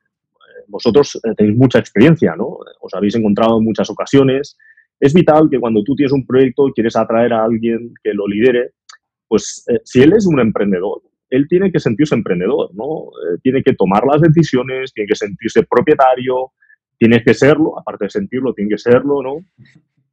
[0.67, 2.59] vosotros eh, tenéis mucha experiencia, ¿no?
[2.81, 4.57] Os habéis encontrado en muchas ocasiones.
[4.99, 8.27] Es vital que cuando tú tienes un proyecto y quieres atraer a alguien que lo
[8.27, 8.73] lidere,
[9.29, 12.85] pues si él es un emprendedor, él tiene que sentirse emprendedor, ¿no?
[12.85, 16.53] Eh, tiene que tomar las decisiones, tiene que sentirse propietario,
[16.99, 19.37] tiene que serlo, aparte de sentirlo, tiene que serlo, ¿no?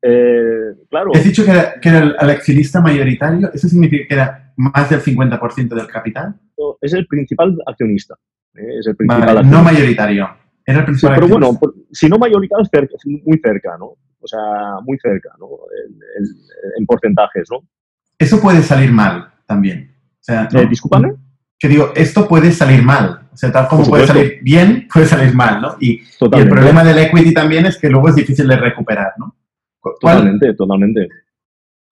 [0.02, 1.12] Eh, claro.
[1.14, 5.88] Has dicho que era, el accionista mayoritario, ¿eso significa que era más del 50% del
[5.88, 6.36] capital?
[6.80, 8.16] Es el principal accionista.
[8.56, 8.80] ¿eh?
[8.80, 10.30] Es el principal vale, no mayoritario.
[10.66, 11.60] Era el principal pero bueno,
[11.92, 13.96] si no mayoritario, es muy cerca, ¿no?
[14.20, 14.40] O sea,
[14.84, 15.48] muy cerca, ¿no?
[15.88, 16.26] En,
[16.78, 17.60] en porcentajes, ¿no?
[18.20, 19.97] Eso puede salir mal también.
[20.28, 20.66] Sea, ¿no?
[20.66, 21.14] ¿Discúlpame?
[21.58, 23.30] Que digo, esto puede salir mal.
[23.32, 25.78] O sea, tal como puede salir bien, puede salir mal, ¿no?
[25.80, 29.36] Y, y, el problema del equity también es que luego es difícil de recuperar, ¿no?
[29.82, 31.08] Totalmente, totalmente.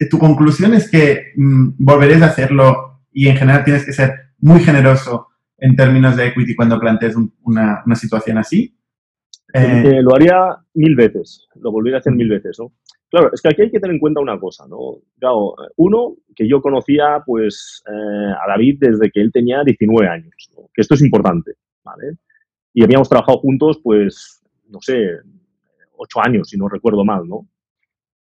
[0.09, 4.59] Tu conclusión es que mmm, volveréis a hacerlo y en general tienes que ser muy
[4.59, 8.77] generoso en términos de equity cuando plantees un, una, una, situación así.
[9.53, 12.73] Eh, eh, lo haría mil veces, lo volvería a hacer mil veces, ¿no?
[13.09, 14.97] Claro, es que aquí hay que tener en cuenta una cosa, ¿no?
[15.19, 20.49] Claro, uno, que yo conocía pues eh, a David desde que él tenía 19 años,
[20.55, 20.69] ¿no?
[20.73, 22.17] que esto es importante, ¿vale?
[22.73, 25.11] Y habíamos trabajado juntos pues, no sé,
[25.97, 27.47] ocho años, si no recuerdo mal, ¿no?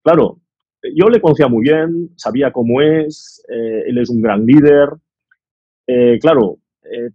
[0.02, 0.40] Claro,
[0.82, 4.88] yo le conocía muy bien, sabía cómo es, eh, él es un gran líder.
[5.86, 7.10] Eh, claro, eh,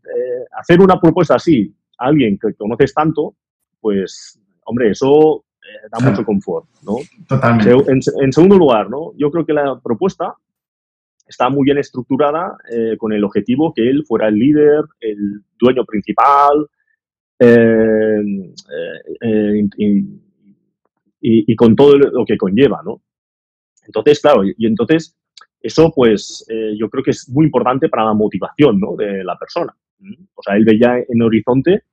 [0.58, 3.36] hacer una propuesta así a alguien que conoces tanto,
[3.80, 5.45] pues, hombre, eso
[5.92, 6.12] da claro.
[6.12, 6.98] mucho confort, ¿no?
[7.28, 7.72] Totalmente.
[7.92, 9.14] En, en, segundo lugar, ¿no?
[9.18, 10.36] Yo creo que la propuesta
[11.28, 15.84] está muy bien estructurada eh, con el objetivo que él fuera el líder, el dueño
[15.86, 16.68] principal
[17.40, 18.22] eh,
[19.22, 19.98] eh, y,
[21.22, 23.02] y, y, con todo lo que conlleva, ¿no?
[23.86, 25.18] Entonces, claro, y, y entonces
[25.60, 26.46] eso pues
[26.78, 28.96] yo creo que es muy importante para la motivación ¿no?
[28.96, 29.76] de la persona.
[30.36, 31.86] O sea, él veía en horizonte,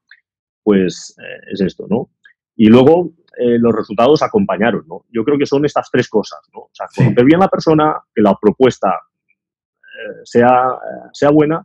[0.62, 1.16] pues
[1.50, 2.10] es esto, ¿no?
[2.54, 5.04] Y luego eh, los resultados acompañaron, ¿no?
[5.10, 6.60] Yo creo que son estas tres cosas, ¿no?
[6.60, 7.24] O sea, conocer sí.
[7.24, 8.90] bien la persona, que la propuesta
[10.02, 11.64] eh, sea, eh, sea buena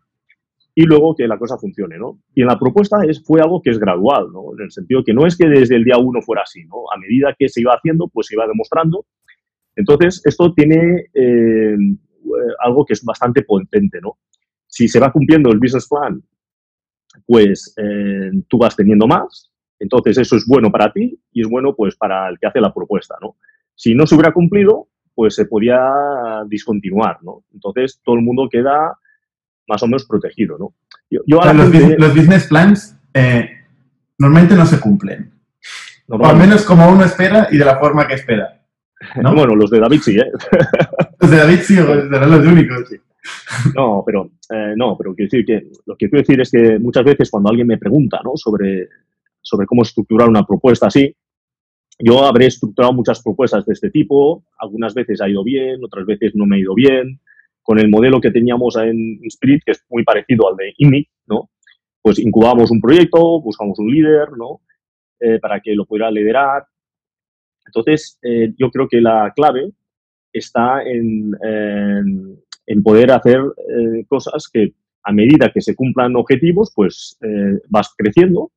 [0.75, 2.19] y luego que la cosa funcione, ¿no?
[2.35, 4.53] Y en la propuesta es, fue algo que es gradual, ¿no?
[4.57, 6.83] En el sentido que no es que desde el día uno fuera así, ¿no?
[6.93, 9.05] A medida que se iba haciendo, pues se iba demostrando.
[9.75, 11.75] Entonces, esto tiene eh,
[12.63, 14.17] algo que es bastante potente, ¿no?
[14.67, 16.21] Si se va cumpliendo el business plan,
[17.25, 17.73] pues
[18.47, 22.29] tú vas teniendo más, entonces, eso es bueno para ti y es bueno pues para
[22.29, 23.37] el que hace la propuesta, ¿no?
[23.75, 25.79] Si no se hubiera cumplido, pues se podía
[26.47, 27.43] discontinuar, ¿no?
[27.53, 28.97] Entonces, todo el mundo queda
[29.67, 30.73] más o menos protegido, ¿no?
[31.09, 31.97] Yo, yo los, gente...
[31.97, 33.49] los, business plans eh,
[34.17, 35.31] normalmente no se cumplen.
[36.09, 38.63] O al menos como uno espera y de la forma que espera.
[39.21, 39.35] ¿no?
[39.35, 40.31] Bueno, los de David sí, ¿eh?
[41.19, 42.89] los de David sí, serán los únicos.
[42.89, 42.95] Sí.
[43.75, 47.03] No, pero, eh, no, pero quiero decir que lo que quiero decir es que muchas
[47.03, 48.31] veces cuando alguien me pregunta ¿no?
[48.35, 48.87] sobre
[49.47, 51.15] sobre cómo estructurar una propuesta así.
[51.99, 56.33] Yo habré estructurado muchas propuestas de este tipo, algunas veces ha ido bien, otras veces
[56.35, 57.21] no me ha ido bien.
[57.63, 61.49] Con el modelo que teníamos en Spirit, que es muy parecido al de INNIC, ¿no?
[62.01, 64.61] Pues incubamos un proyecto, buscamos un líder, ¿no?
[65.19, 66.65] Eh, para que lo pudiera liderar.
[67.65, 69.71] Entonces, eh, yo creo que la clave
[70.31, 71.31] está en,
[72.67, 77.17] en, poder hacer eh, cosas que a medida que se cumplan objetivos, pues
[77.69, 78.51] vas creciendo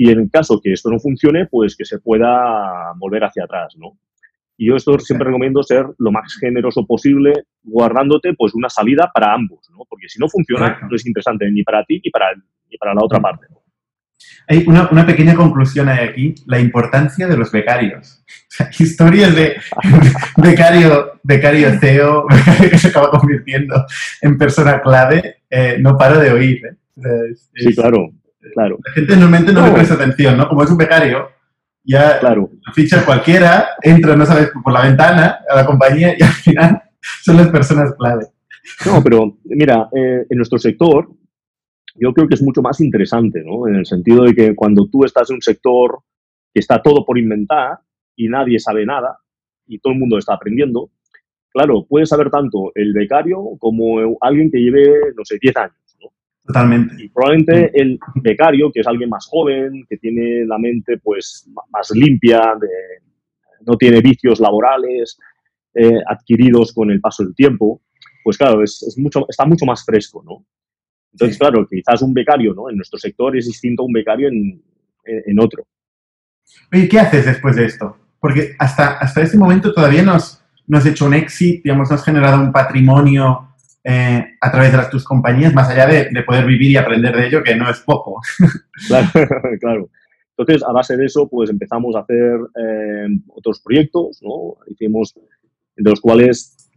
[0.00, 3.98] y en caso que esto no funcione, pues que se pueda volver hacia atrás, ¿no?
[4.56, 9.34] Y yo esto siempre recomiendo ser lo más generoso posible, guardándote pues una salida para
[9.34, 9.84] ambos, ¿no?
[9.86, 13.04] Porque si no funciona, no es interesante ni para ti ni para, ni para la
[13.04, 13.46] otra parte.
[14.48, 18.24] Hay una, una, pequeña conclusión hay aquí, la importancia de los becarios.
[18.26, 19.56] O sea, historias de
[20.38, 23.84] becario, becario CEO, becario que se acaba convirtiendo
[24.22, 26.62] en persona clave, eh, no paro de oír.
[26.64, 27.30] ¿eh?
[27.30, 28.14] Es, sí, claro.
[28.54, 28.78] Claro.
[28.84, 30.48] La gente normalmente no, no, le presta atención, ¿no?
[30.48, 31.28] Como es un becario,
[31.84, 32.50] ya claro.
[32.74, 36.82] ficha cualquiera, entra, no sabes, por la ventana a la compañía y al final
[37.22, 38.26] son las personas clave.
[38.86, 41.08] No, pero mira, eh, en nuestro sector
[41.96, 43.66] yo creo que es mucho más interesante, ¿no?
[43.68, 46.00] En el sentido de que cuando tú estás en un sector
[46.52, 47.78] que está todo por inventar
[48.16, 49.18] y nadie sabe nada
[49.66, 50.90] y todo el mundo está aprendiendo,
[51.52, 55.76] claro, puede saber tanto el becario como alguien que lleve, no sé, 10 años.
[56.44, 56.94] Totalmente.
[56.98, 61.90] Y probablemente el becario, que es alguien más joven, que tiene la mente pues más
[61.94, 62.68] limpia, de,
[63.66, 65.18] no tiene vicios laborales
[65.74, 67.82] eh, adquiridos con el paso del tiempo,
[68.24, 70.44] pues claro, es, es, mucho, está mucho más fresco, ¿no?
[71.12, 71.40] Entonces, sí.
[71.40, 72.70] claro, quizás un becario, ¿no?
[72.70, 74.62] En nuestro sector es distinto a un becario en,
[75.04, 75.66] en otro.
[76.72, 77.96] ¿Y qué haces después de esto?
[78.20, 81.96] Porque hasta, hasta este momento todavía no has, no has hecho un exit, digamos, no
[81.96, 83.49] has generado un patrimonio
[83.84, 87.16] eh, a través de las, tus compañías, más allá de, de, poder vivir y aprender
[87.16, 88.20] de ello, que no es poco.
[88.88, 89.08] Claro,
[89.60, 89.90] claro.
[90.36, 94.56] Entonces, a base de eso, pues empezamos a hacer eh, otros proyectos, ¿no?
[94.68, 95.14] Hicimos,
[95.76, 96.70] de los cuales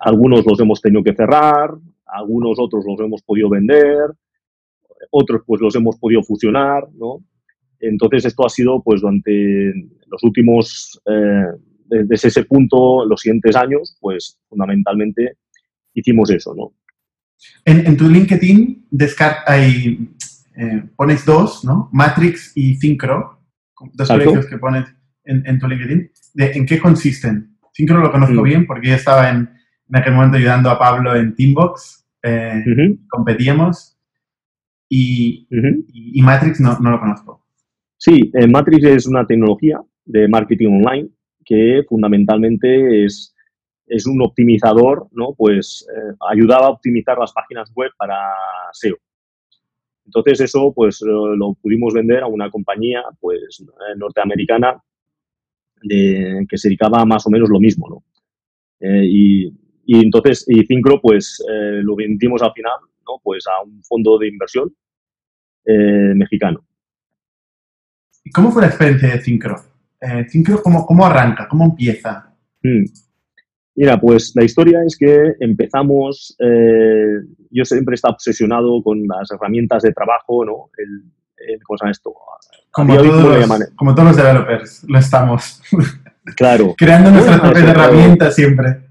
[0.00, 1.74] algunos los hemos tenido que cerrar,
[2.06, 4.10] algunos otros los hemos podido vender,
[5.10, 7.22] otros pues los hemos podido fusionar, ¿no?
[7.80, 9.72] Entonces, esto ha sido, pues, durante
[10.06, 11.46] los últimos, eh,
[11.86, 15.36] desde ese punto, los siguientes años, pues, fundamentalmente,
[15.94, 16.72] hicimos eso, ¿no?
[17.64, 18.86] En, tu LinkedIn
[19.46, 20.08] hay,
[20.56, 21.88] eh, pones dos, ¿no?
[21.92, 23.40] Matrix y Syncro,
[23.94, 24.84] dos proyectos que pones
[25.24, 26.10] en, tu LinkedIn.
[26.36, 27.56] ¿En qué consisten?
[27.72, 28.44] Syncro lo conozco mm.
[28.44, 29.48] bien porque yo estaba en,
[29.92, 32.62] aquel momento ayudando a Pablo en Teambox, eh,
[33.08, 33.96] competíamos,
[34.90, 35.46] y,
[36.22, 37.46] Matrix no, lo conozco.
[37.96, 41.08] Sí, eh, Matrix es una tecnología de marketing online
[41.44, 43.34] que fundamentalmente es
[43.90, 45.34] es un optimizador, ¿no?
[45.36, 48.16] Pues eh, ayudaba a optimizar las páginas web para
[48.72, 48.96] SEO.
[50.06, 54.80] Entonces eso pues lo, pudimos vender a una compañía pues eh, norteamericana
[55.82, 58.04] de, que se dedicaba más o menos lo mismo, ¿no?
[58.80, 59.52] Eh, y,
[59.86, 63.20] entonces, y Syncro pues lo vendimos al final, ¿no?
[63.24, 64.72] Pues a un fondo de inversión
[66.14, 66.64] mexicano.
[68.24, 69.56] ¿Y cómo fue la experiencia de Syncro?
[70.28, 71.48] Syncro, ¿cómo, ¿cómo, arranca?
[71.48, 72.32] ¿Cómo empieza?
[72.62, 72.84] Hmm.
[73.80, 77.14] Mira, pues la historia es que empezamos, eh,
[77.50, 80.68] yo siempre he estado obsesionado con las herramientas de trabajo, ¿no?
[80.76, 82.14] El, ¿Cómo se llama esto?
[82.70, 85.62] Como todos, los, como todos los developers, lo estamos.
[86.36, 86.74] Claro.
[86.76, 88.82] Creando nuestras propias herramientas siempre.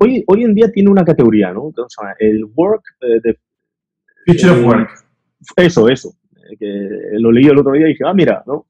[0.00, 1.72] Hoy, hoy en día tiene una categoría, ¿no?
[2.18, 2.82] El work
[3.22, 3.38] de...
[4.24, 4.90] Future of work.
[5.56, 6.14] Eso, eso.
[6.58, 8.66] Que lo leí el otro día y dije, ah, mira, ¿no?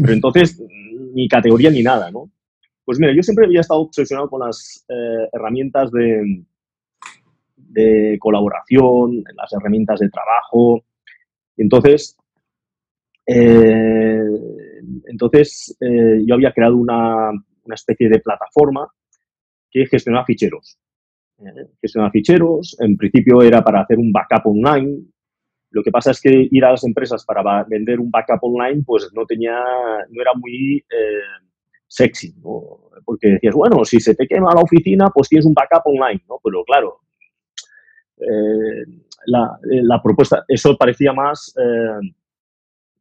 [0.00, 0.60] Pero entonces,
[1.14, 2.30] ni categoría ni nada, ¿no?
[2.86, 6.44] Pues mira, yo siempre había estado obsesionado con las eh, herramientas de,
[8.20, 10.84] colaboración, las herramientas de trabajo.
[11.56, 12.16] Entonces,
[13.26, 14.22] eh,
[15.06, 17.32] entonces eh, yo había creado una,
[17.74, 18.88] especie de plataforma
[19.68, 20.78] que gestionaba ficheros.
[21.80, 25.02] gestionaba ficheros, en principio era para hacer un backup online.
[25.70, 29.10] Lo que pasa es que ir a las empresas para vender un backup online, pues
[29.12, 29.58] no tenía,
[30.08, 30.84] no era muy
[31.86, 32.90] sexy, ¿no?
[33.04, 36.38] Porque decías, bueno, si se te quema la oficina, pues tienes un backup online, ¿no?
[36.42, 37.00] Pero claro,
[38.18, 42.10] eh, eh, la, propuesta, eso parecía más eh,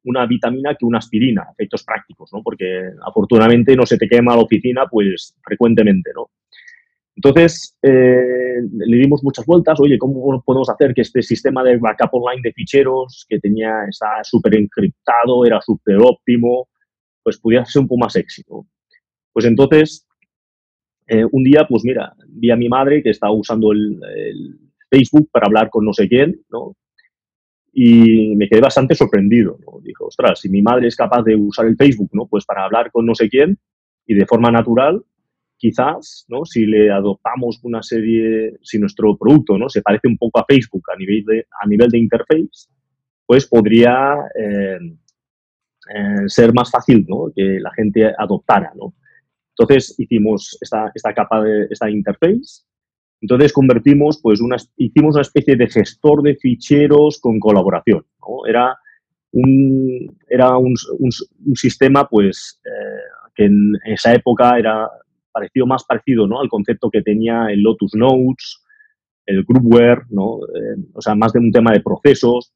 [0.06, 2.42] una vitamina que una aspirina, efectos prácticos, ¿no?
[2.44, 6.30] Porque afortunadamente no se te quema la oficina, pues frecuentemente, ¿no?
[7.18, 12.42] Entonces, le dimos muchas vueltas, oye, ¿cómo podemos hacer que este sistema de backup online
[12.44, 16.68] de ficheros, que tenía, estaba súper encriptado, era súper óptimo,
[17.24, 18.66] pues pudiera ser un poco más éxito?
[19.36, 20.08] Pues entonces,
[21.08, 24.00] eh, un día, pues mira, vi a mi madre que estaba usando el,
[24.90, 26.78] Facebook para hablar con no sé quién, ¿no?
[27.74, 29.82] Y me quedé bastante sorprendido, ¿no?
[29.82, 32.28] Dijo, ostras, si mi madre es capaz de usar el Facebook, ¿no?
[32.28, 33.60] Pues para hablar con no sé quién
[34.06, 35.04] y de forma natural,
[35.58, 36.46] quizás, ¿no?
[36.46, 39.68] Si le adoptamos una serie, si nuestro producto, ¿no?
[39.68, 42.70] Se parece un poco a Facebook a nivel de, a nivel de interface,
[43.26, 44.80] pues podría eh,
[45.94, 47.34] eh, ser más fácil, ¿no?
[47.36, 48.94] Que la gente adoptara, ¿no?
[49.58, 52.64] Entonces hicimos esta, esta capa de esta interface.
[53.22, 58.06] Entonces convertimos, pues, una, hicimos una especie de gestor de ficheros con colaboración.
[58.48, 58.78] Era
[59.32, 60.76] un, era un,
[61.56, 64.90] sistema, pues, eh, que en esa época era
[65.32, 66.42] parecido más parecido, ¿no?
[66.42, 68.64] Al concepto que tenía el Lotus Notes,
[69.26, 70.40] el Groupware, ¿no?
[70.40, 72.54] Eh, o sea, más de un tema de procesos,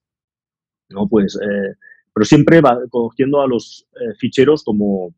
[0.89, 1.07] ¿no?
[1.07, 1.75] Pues, eh,
[2.13, 5.13] pero siempre va cogiendo a los ficheros como,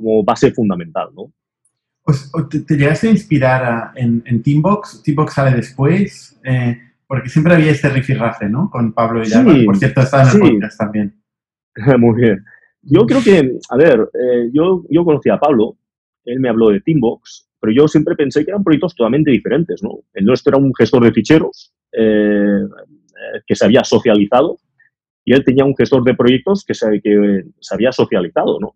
[0.00, 1.32] como base fundamental, ¿no?
[2.02, 5.02] Pues, ¿te, te llegaste a inspirar en, en, Teambox?
[5.04, 6.40] ¿Teambox sale después?
[6.44, 8.70] Eh, porque siempre había este rifirrafe, ¿no?
[8.70, 11.22] Con Pablo y Por cierto, está en el podcast también.
[11.98, 12.44] Muy bien.
[12.82, 15.76] Yo creo que, a ver, eh, yo, yo conocí a Pablo,
[16.24, 20.00] él me habló de Teambox, pero yo siempre pensé que eran proyectos totalmente diferentes, ¿no?
[20.14, 22.62] El nuestro era un gestor de ficheros eh,
[23.46, 24.58] que se había socializado
[25.24, 28.74] y él tenía un gestor de proyectos que se, que se había socializado, ¿no?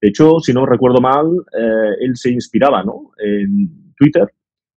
[0.00, 1.26] De hecho, si no recuerdo mal,
[1.58, 3.12] eh, él se inspiraba ¿no?
[3.18, 4.30] en Twitter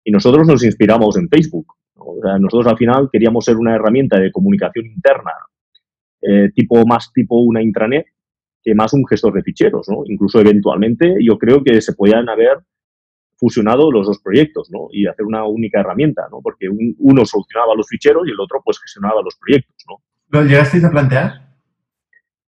[0.03, 1.73] y nosotros nos inspiramos en Facebook.
[1.95, 5.31] O sea, nosotros al final queríamos ser una herramienta de comunicación interna,
[6.21, 8.05] eh, tipo más tipo una intranet,
[8.63, 9.87] que más un gestor de ficheros.
[9.89, 10.03] ¿no?
[10.05, 12.59] Incluso eventualmente yo creo que se podían haber
[13.37, 14.87] fusionado los dos proyectos ¿no?
[14.91, 16.39] y hacer una única herramienta, ¿no?
[16.41, 19.75] porque uno solucionaba los ficheros y el otro pues gestionaba los proyectos.
[19.87, 20.01] ¿no?
[20.29, 21.48] ¿Lo llegasteis a plantear?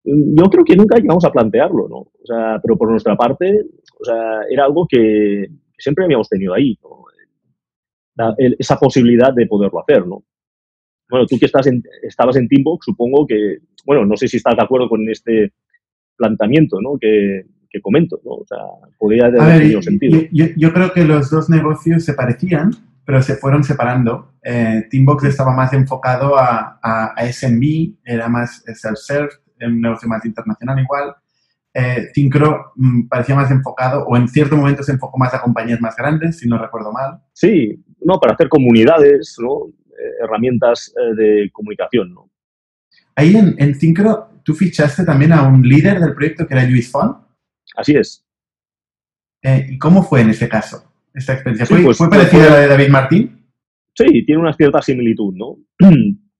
[0.03, 1.97] Yo creo que nunca llegamos a plantearlo, ¿no?
[1.97, 3.65] O sea, pero por nuestra parte,
[3.99, 5.47] o sea, era algo que
[5.77, 7.01] siempre habíamos tenido ahí, ¿no?
[8.37, 10.23] esa posibilidad de poderlo hacer, ¿no?
[11.09, 14.55] Bueno, tú que estás en, estabas en Teambox, supongo que, bueno, no sé si estás
[14.55, 15.53] de acuerdo con este
[16.15, 16.97] planteamiento, ¿no?
[16.99, 18.31] Que, que comento, ¿no?
[18.31, 18.59] O sea,
[18.99, 20.19] podría haber tenido sentido.
[20.31, 22.71] Yo, yo, creo que los dos negocios se parecían,
[23.05, 24.33] pero se fueron separando.
[24.43, 30.26] Eh, Teambox estaba más enfocado a, a, a SMB, era más self-serve, un negocio más
[30.26, 31.16] internacional igual.
[31.74, 32.09] Eh,
[32.76, 36.39] mm, parecía más enfocado, o en cierto momento se enfocó más a compañías más grandes,
[36.39, 37.22] si no recuerdo mal.
[37.34, 39.72] Sí, no, para hacer comunidades, ¿no?
[40.24, 42.30] herramientas de comunicación, ¿no?
[43.16, 46.89] Ahí en, en Syncro, tú fichaste también a un líder del proyecto que era Luis
[46.91, 47.18] Font.
[47.76, 48.26] Así es.
[49.43, 51.66] ¿Y cómo fue en ese caso esta experiencia?
[51.66, 53.47] Sí, ¿Fue, pues, fue parecida fue- a la de David Martín?
[53.93, 55.57] Sí, tiene una cierta similitud, ¿no?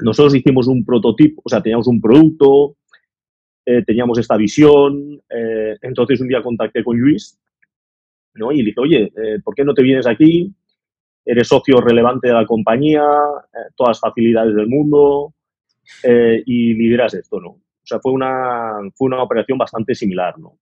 [0.00, 2.76] Nosotros hicimos un prototipo, o sea, teníamos un producto,
[3.64, 7.38] eh, teníamos esta visión, eh, entonces un día contacté con Luis,
[8.34, 8.52] ¿no?
[8.52, 10.54] Y le dije, oye, eh, ¿por qué no te vienes aquí?
[11.24, 13.02] Eres socio relevante de la compañía,
[13.74, 15.34] todas las facilidades del mundo
[16.04, 17.48] y lideras esto, ¿no?
[17.48, 20.58] O sea, fue una, fue una operación bastante similar, ¿no?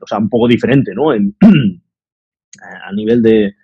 [0.00, 1.10] O sea, un poco diferente, ¿no?
[2.86, 3.54] A nivel de,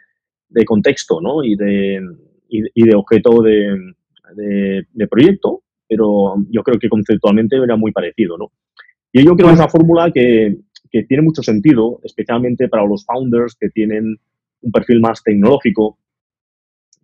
[0.48, 1.44] de contexto, ¿no?
[1.44, 2.00] Y de,
[2.48, 3.94] y de objeto de,
[4.34, 8.52] de- de proyecto, pero yo creo que conceptualmente era muy parecido, ¿no?
[9.12, 10.56] Y yo creo que es una fórmula que,
[10.90, 14.16] que tiene mucho sentido, especialmente para los founders que tienen
[14.62, 15.98] un perfil más tecnológico,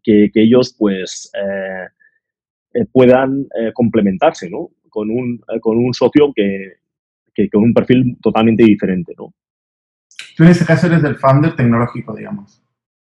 [0.03, 1.87] que, que ellos, pues, eh,
[2.75, 4.71] eh, puedan eh, complementarse, ¿no?
[4.89, 6.75] Con un, eh, con un socio que,
[7.35, 9.35] que con un perfil totalmente diferente, ¿no?
[10.37, 12.63] Tú en este caso eres del founder tecnológico, digamos.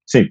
[0.05, 0.31] Sí,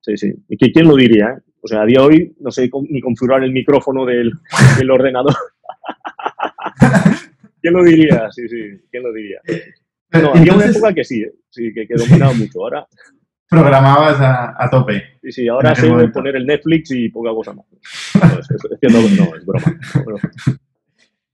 [0.00, 0.32] sí, sí.
[0.48, 1.42] ¿Y quién lo diría?
[1.58, 1.60] Eh?
[1.62, 4.32] O sea, a día de hoy no sé ni configurar el micrófono del,
[4.78, 5.34] del ordenador.
[7.60, 8.30] ¿Quién lo diría?
[8.30, 9.40] Sí, sí, ¿quién lo diría?
[10.12, 11.32] No, había una época que sí, ¿eh?
[11.50, 12.60] sí, que, que dominaba mucho.
[12.62, 12.86] Ahora,
[13.50, 15.02] programabas a, a tope.
[15.22, 16.14] sí, sí, ahora sé momento.
[16.14, 17.66] poner el Netflix y poca cosa más.
[18.14, 19.78] No, es, es- no, no, es broma.
[20.06, 20.16] No.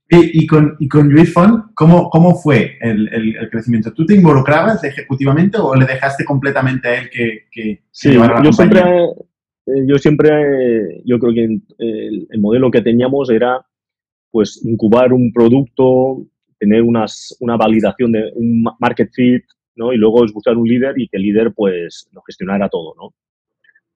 [0.07, 3.91] Y, y con, y con Luis Font, ¿cómo, cómo fue el, el- el crecimiento?
[3.93, 8.35] ¿Tú te involucrabas ejecutivamente o le dejaste completamente a él que, que, que Sí, llevara
[8.35, 8.83] la yo compañía?
[8.83, 9.25] siempre,
[9.67, 13.65] eh, yo siempre, yo creo que el, el modelo que teníamos era,
[14.31, 16.25] pues, incubar un producto,
[16.59, 19.43] tener unas, una validación de un ma- market fit,
[19.75, 19.91] ¿no?
[19.93, 23.13] Y luego es buscar un líder y que el líder, pues, lo gestionara todo, ¿no?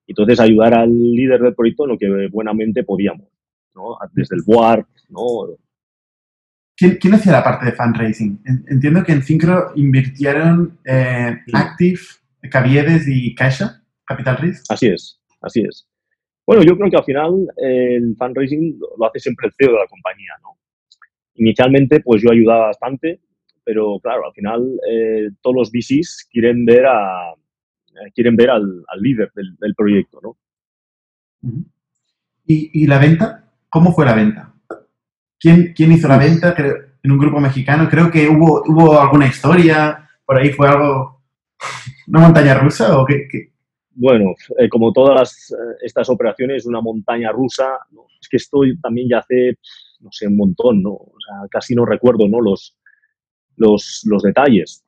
[0.07, 3.27] Entonces, ayudar al líder del proyecto en lo que buenamente podíamos,
[3.75, 3.95] ¿no?
[4.13, 5.55] Desde el board, ¿no?
[6.75, 8.41] ¿Quién, quién hacía la parte de fundraising?
[8.45, 11.37] En- Entiendo que en Syncro invirtieron eh.
[11.53, 11.99] Active,
[12.49, 14.63] Caviedes y Caixa, Capital Risk.
[14.69, 15.87] Así es, así es.
[16.45, 19.87] Bueno, yo creo que al final el fundraising lo- hace siempre el CEO de la
[19.87, 20.57] compañía, ¿no?
[21.35, 23.21] Inicialmente, pues yo ayudaba bastante,
[23.63, 28.83] pero claro, al final eh, todos los VCs quieren ver a eh, quieren ver al,
[28.99, 30.37] líder del, proyecto, ¿no?
[32.45, 33.51] ¿Y, y la venta?
[33.69, 34.53] ¿Cómo fue la venta?
[35.39, 36.55] ¿Quién, quién hizo la venta?
[37.01, 37.87] En un grupo mexicano.
[37.89, 40.09] Creo que hubo, hubo alguna historia.
[40.25, 41.23] Por ahí fue algo.
[42.07, 42.99] ¿Una montaña rusa?
[42.99, 43.27] ¿O qué?
[43.29, 43.53] qué?
[43.91, 48.05] Bueno, eh, como todas eh, estas operaciones, una montaña rusa, ¿no?
[48.21, 49.57] es que esto también ya hace,
[49.99, 50.91] no sé, un montón, ¿no?
[50.91, 52.39] O sea, casi no recuerdo, ¿no?
[52.39, 52.77] Los,
[53.55, 54.85] los, los detalles,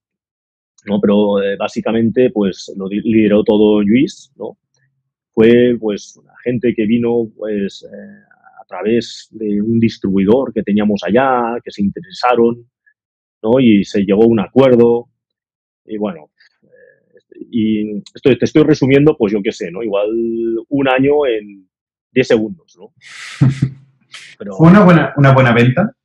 [0.85, 0.99] ¿no?
[1.01, 4.57] Pero eh, básicamente, pues, lo lideró todo Luis, ¿no?
[5.33, 7.85] Fue, pues, gente que vino, pues,
[8.61, 12.69] a través de un distribuidor que teníamos allá, que se interesaron,
[13.41, 13.59] ¿no?
[13.59, 15.09] Y se llegó a un acuerdo,
[15.85, 16.30] y bueno,
[17.39, 19.83] y esto te estoy resumiendo, pues yo qué sé, ¿no?
[19.83, 20.09] Igual
[20.69, 21.67] un año en
[22.13, 22.93] 10 segundos, ¿no?
[24.37, 25.95] Pero ¿Fue una buena, una buena venta?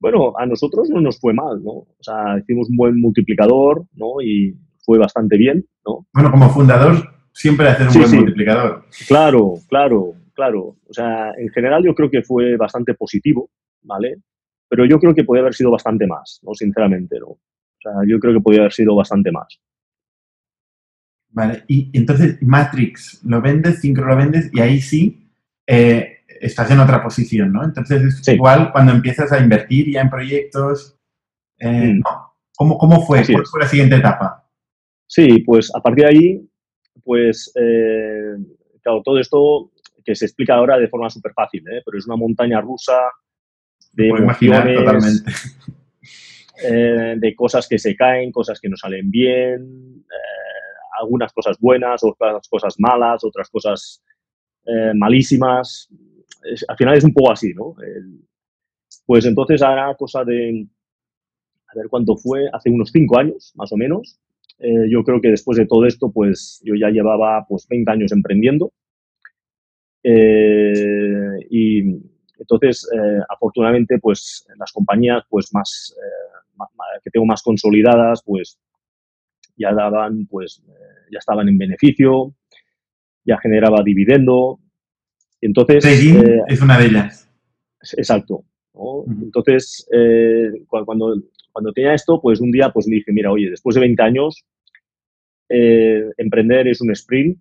[0.00, 1.70] bueno, a nosotros no nos fue mal, ¿no?
[1.70, 4.20] O sea, hicimos un buen multiplicador, ¿no?
[4.22, 4.54] Y
[4.84, 6.06] fue bastante bien, ¿no?
[6.12, 6.96] Bueno, como fundador,
[7.32, 8.16] siempre hacer un Sí, buen sí.
[8.16, 8.84] multiplicador.
[9.08, 10.76] Claro, claro, claro.
[10.86, 13.48] O sea, en general yo creo que fue bastante positivo,
[13.82, 14.16] ¿vale?
[14.68, 16.52] Pero yo creo que podía haber sido bastante más, ¿no?
[16.52, 17.28] Sinceramente, ¿no?
[17.28, 17.40] O
[17.80, 19.58] sea, yo creo que podía haber sido bastante más.
[21.34, 21.64] Vale.
[21.68, 25.28] Y entonces, Matrix lo vendes, Syncro lo vendes, y ahí sí
[25.66, 27.64] eh, estás en otra posición, ¿no?
[27.64, 28.32] Entonces, es Sí.
[28.32, 30.96] igual cuando empiezas a invertir ya en proyectos.
[31.58, 32.00] eh, Mm.
[32.00, 32.34] ¿no?
[32.56, 33.20] ¿Cómo, ¿Cómo fue?
[33.20, 33.50] Así ¿Cuál es.
[33.50, 34.44] fue la siguiente etapa?
[35.06, 36.48] Sí, pues a partir de ahí,
[37.04, 38.34] pues, eh,
[38.82, 39.70] claro, todo esto
[40.04, 41.80] que se explica ahora de forma súper fácil, ¿eh?
[41.84, 42.94] pero es una montaña rusa
[43.92, 45.32] de emociones, totalmente.
[46.62, 50.33] eh, de cosas que se caen, cosas que no salen bien, eh,
[51.00, 54.02] algunas cosas buenas, otras cosas malas, otras cosas
[54.66, 55.88] eh, malísimas.
[56.44, 57.74] Es- al final es un poco así, ¿no?
[59.06, 60.66] Pues entonces ahora cosa de,
[61.68, 64.18] a ver cuánto fue, hace unos cinco años, más o menos.
[64.58, 68.12] Eh, yo creo que después de todo esto, pues yo ya llevaba pues 20 años
[68.12, 68.72] emprendiendo.
[70.02, 71.80] Eh, y
[72.38, 76.66] entonces, eh, afortunadamente, pues las compañías pues más, eh, ma-
[77.02, 78.58] que tengo más consolidadas, pues
[79.56, 80.72] ya daban, pues eh,
[81.12, 82.34] ya estaban en beneficio,
[83.24, 84.60] ya generaba dividendo.
[85.40, 87.30] Entonces, eh, es una de ellas.
[87.96, 88.44] Exacto.
[89.22, 91.14] Entonces, eh, cu- cuando,
[91.52, 94.44] cuando tenía esto, pues un día pues me dije, mira, oye, después de 20 años,
[95.48, 97.38] eh, emprender es un sprint,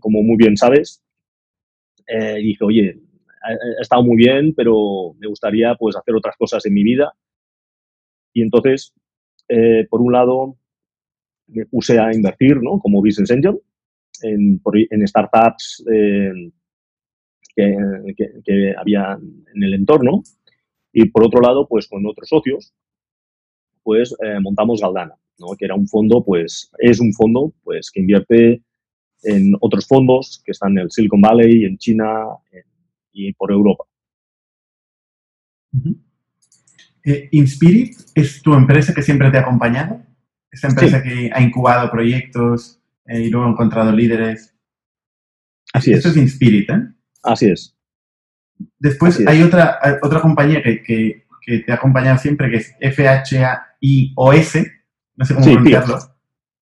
[0.00, 1.02] como muy bien sabes.
[2.08, 2.98] y dije, oye,
[3.42, 7.14] ha, estado muy bien, pero me gustaría pues hacer otras cosas en mi vida.
[8.34, 8.92] Y entonces,
[9.88, 10.59] por un lado,
[11.52, 12.78] me puse a invertir ¿no?
[12.78, 13.60] como business angel
[14.22, 14.60] en,
[15.06, 15.84] startups
[17.54, 17.76] que,
[18.44, 19.18] que, había
[19.54, 20.22] en el entorno.
[20.92, 22.74] Y por otro lado, pues con otros socios,
[23.82, 25.48] pues eh, montamos Galdana, ¿no?
[25.58, 28.62] que era un fondo, pues es un fondo pues que invierte
[29.22, 32.24] en otros fondos que están en el Silicon Valley, en China
[33.12, 33.84] y por Europa.
[37.04, 40.02] Eh, ¿Inspirit es tu empresa que siempre te ha acompañado?
[40.50, 44.54] ¿Esta empresa que ha incubado proyectos eh, y luego ha encontrado líderes?
[45.72, 46.16] Así Esto es.
[46.16, 46.88] es Inspirit, ¿eh?
[47.22, 47.76] Así es.
[48.78, 54.56] Después hay otra, otra compañía que, que, que, te ha acompañado siempre, que es FHIOS,
[55.16, 55.98] no sé cómo sí, pronunciarlo.
[55.98, 56.10] FIOS.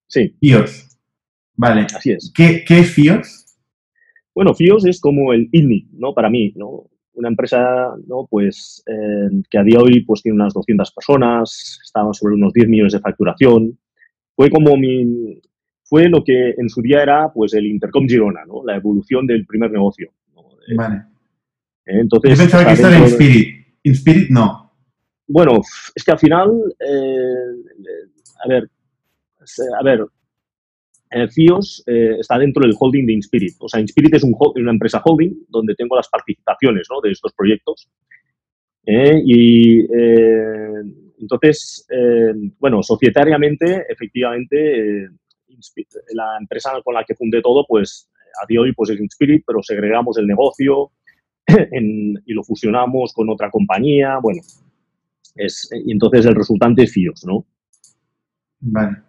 [0.07, 0.35] Sí.
[0.39, 0.97] FIOS.
[1.55, 1.87] Vale.
[1.93, 2.31] Así es.
[2.33, 3.45] ¿Qué, ¿Qué, es FIOS?
[4.33, 6.13] Bueno, FIOS es como el INNI, ¿no?
[6.13, 6.89] Para mí, ¿no?
[7.19, 8.27] Una empresa, ¿no?
[8.29, 12.53] Pues eh, que a día de hoy pues tiene unas 200 personas, estaba sobre unos
[12.53, 13.77] 10 millones de facturación.
[14.35, 15.41] Fue como mi,
[15.83, 18.63] fue lo que en su día era pues el Intercom Girona, ¿no?
[18.65, 20.11] La evolución del primer negocio.
[20.33, 20.43] ¿no?
[20.77, 21.03] Vale.
[21.85, 23.67] Eh, entonces, Yo pensaba que esto era Inspirit.
[23.83, 24.71] Inspirit no.
[25.27, 25.61] Bueno,
[25.93, 26.49] es que al final,
[26.79, 27.33] eh,
[28.45, 28.69] a ver,
[29.79, 30.05] a ver,
[31.11, 33.55] eh, FIOS eh, está dentro del holding de Inspirit.
[33.59, 37.01] O sea, Inspirit es un, una empresa holding donde tengo las participaciones ¿no?
[37.01, 37.89] de estos proyectos.
[38.85, 39.85] y
[41.21, 41.85] entonces,
[42.59, 45.09] bueno, societariamente, efectivamente,
[46.13, 48.09] la empresa con la que fundé todo, pues
[48.41, 50.91] a día de hoy pues es Inspirit, pero segregamos el negocio
[51.47, 54.17] en, y lo fusionamos con otra compañía.
[54.21, 54.41] Bueno,
[55.35, 57.45] es, y entonces el resultante es FIOS, ¿no?
[58.61, 59.08] Vale.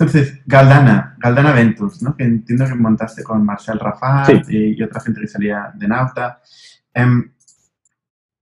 [0.00, 2.16] Entonces, Galdana, Galdana Ventures, ¿no?
[2.16, 4.56] Que entiendo que montaste con Marcel Rafat sí.
[4.56, 6.40] y, y, otra gente que salía de Nauta.
[6.94, 7.30] Um,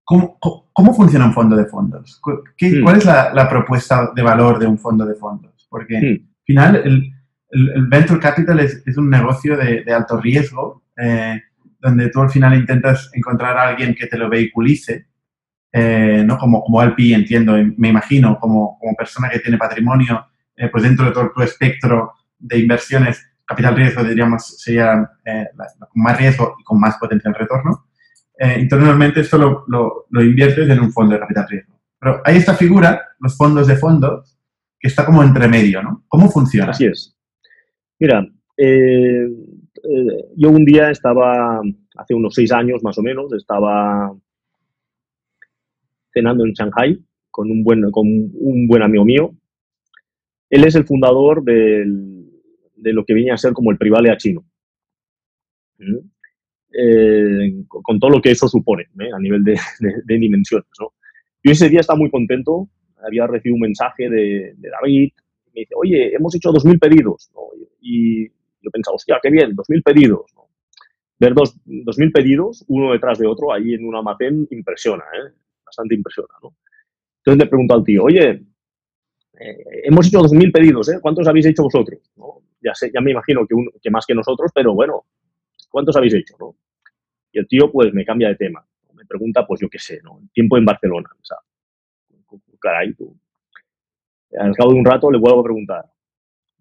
[0.05, 2.23] ¿cómo, ¿cómo, ¿cómo, funciona un fondo de fondos?
[2.57, 2.85] ¿Qué, mm.
[2.85, 5.67] ¿Cuál es la, la, propuesta de valor de un fondo de fondos?
[5.69, 6.05] Porque mm.
[6.05, 7.13] al final el,
[7.51, 11.43] el, el, Venture Capital es, es un negocio de, de alto riesgo, eh,
[11.81, 15.09] donde tú al final intentas encontrar a alguien que te lo vehiculice,
[15.73, 16.39] eh, ¿no?
[16.39, 20.25] Como, como LP, entiendo, me imagino, como, como persona que tiene patrimonio,
[20.59, 25.47] eh, pues dentro de todo tu espectro de inversiones, capital riesgo, diríamos, sería eh,
[25.79, 27.87] con más riesgo y con más potencial retorno.
[28.39, 31.81] Eh, entonces, normalmente esto lo, lo, lo, inviertes en un fondo de capital riesgo.
[31.99, 34.39] Pero hay esta figura, los fondos de fondos,
[34.79, 36.05] que está como entre medio, ¿no?
[36.09, 36.71] ¿Cómo funciona?
[36.71, 37.17] Así es.
[37.99, 38.25] Mira,
[38.57, 39.27] eh,
[40.37, 41.61] yo un día estaba,
[41.97, 44.13] hace unos seis años más o menos, estaba
[46.13, 46.99] cenando en Shanghai
[47.31, 49.35] con un buen, con un buen amigo mío.
[50.51, 52.31] Él es el fundador del,
[52.77, 54.45] de lo que viene a ser como el Privalia chino.
[55.79, 55.99] ¿Mm?
[56.71, 59.11] Eh, con todo lo que eso supone ¿eh?
[59.15, 60.69] a nivel de, de, de dimensiones.
[60.79, 60.93] ¿no?
[61.43, 62.69] Yo ese día estaba muy contento,
[63.05, 65.13] había recibido un mensaje de, de David,
[65.55, 67.31] me dice, oye, hemos hecho 2.000 pedidos.
[67.35, 67.41] ¿no?
[67.81, 70.27] Y yo pensaba, hostia, qué bien, 2.000 pedidos.
[70.35, 70.49] ¿no?
[71.19, 75.33] Ver dos, 2.000 pedidos, uno detrás de otro, ahí en un almacén, impresiona, ¿eh?
[75.65, 76.35] bastante impresiona.
[76.43, 76.55] ¿no?
[77.19, 78.45] Entonces le pregunto al tío, oye,
[79.41, 80.99] eh, hemos hecho 2.000 pedidos, ¿eh?
[81.01, 82.01] ¿cuántos habéis hecho vosotros?
[82.61, 85.05] Ya, ya me imagino que, más que nosotros, pero bueno,
[85.71, 86.35] ¿cuántos habéis hecho?
[87.33, 88.65] Y el tío pues me cambia de tema.
[88.95, 90.19] Me pregunta, pues yo qué sé, ¿no?
[90.21, 91.09] El tiempo en Barcelona.
[91.21, 91.37] O sea,
[92.61, 93.17] caray, tú.
[94.39, 95.85] Al cabo de un rato le vuelvo a preguntar.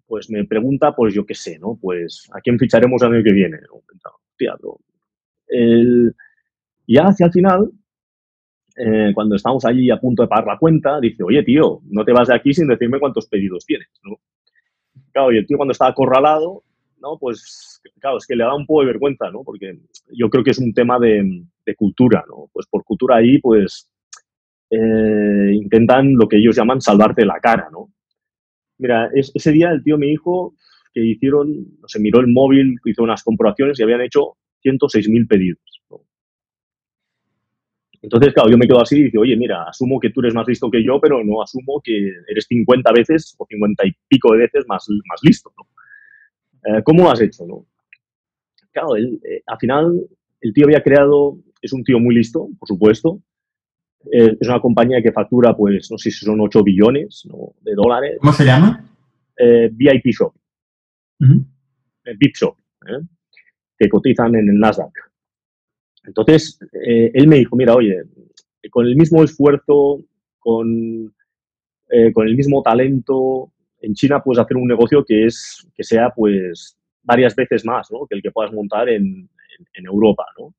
[0.06, 1.76] Pues me pregunta, pues yo qué sé, ¿no?
[1.80, 3.58] Pues a quién ficharemos el año que viene.
[3.68, 3.82] ¿no?
[7.08, 7.70] Hacia el final,
[8.78, 12.12] eh, cuando estamos allí a punto de pagar la cuenta, dice, oye, tío, no te
[12.12, 14.20] vas de aquí sin decirme cuántos pedidos tienes, ¿no?
[15.12, 16.62] Claro, y el tío cuando está acorralado,
[17.00, 17.18] ¿no?
[17.18, 19.42] Pues, claro, es que le da un poco de vergüenza, ¿no?
[19.42, 19.78] Porque
[20.12, 21.44] yo creo que es un tema de,
[21.76, 22.48] cultura, ¿no?
[22.52, 23.90] Pues por cultura ahí, pues,
[24.70, 27.90] eh, intentan lo que ellos llaman salvarte la cara, ¿no?
[28.78, 30.54] Mira, es, ese día el tío me dijo
[30.94, 31.48] que hicieron,
[31.80, 35.77] no sé, miró el móvil, hizo unas comprobaciones y habían hecho 106.000 pedidos.
[38.00, 40.46] Entonces, claro, yo me quedo así y digo, oye, mira, asumo que tú eres más
[40.46, 44.38] listo que yo, pero no asumo que eres 50 veces o 50 y pico de
[44.38, 45.66] veces más, más listo, ¿no?
[46.64, 47.66] Eh, ¿Cómo lo has hecho, no?
[48.72, 50.06] Claro, él, eh, al final,
[50.40, 53.20] el tío había creado, es un tío muy listo, por supuesto,
[54.12, 57.54] eh, es una compañía que factura, pues, no sé si son 8 billones ¿no?
[57.62, 58.16] de dólares.
[58.20, 58.84] ¿Cómo se llama?
[59.72, 60.34] VIP Shop.
[61.20, 61.46] Uh -huh.
[62.16, 63.04] VIP Shop, ¿eh?
[63.78, 65.07] que cotizan en el Nasdaq.
[66.08, 68.02] Entonces, eh, él me dijo, mira, oye,
[68.70, 70.00] con el mismo esfuerzo,
[70.38, 71.14] con,
[71.90, 76.10] eh, con el mismo talento, en China puedes hacer un negocio que, es, que sea,
[76.10, 78.06] pues, varias veces más ¿no?
[78.08, 79.28] que el que puedas montar en,
[79.74, 80.24] Europa.
[80.38, 80.54] ¿no?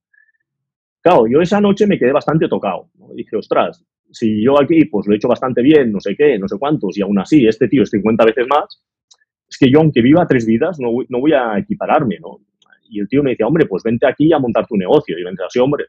[1.01, 2.89] Claro, yo esa noche me quedé bastante tocado.
[2.95, 3.13] ¿no?
[3.13, 6.47] Dije, ostras, si yo aquí pues lo he hecho bastante bien, no sé qué, no
[6.47, 8.83] sé cuántos, y aún así este tío es 50 veces más,
[9.47, 12.39] es que yo aunque viva tres vidas no, no voy a equipararme, ¿no?
[12.89, 15.17] Y el tío me decía, hombre, pues vente aquí a montar tu negocio.
[15.17, 15.85] Y yo decía, sí, hombre,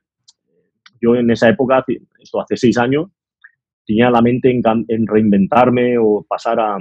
[1.00, 1.84] yo en esa época,
[2.18, 3.10] esto hace seis años,
[3.86, 6.78] tenía la mente en, reinventarme o pasar a,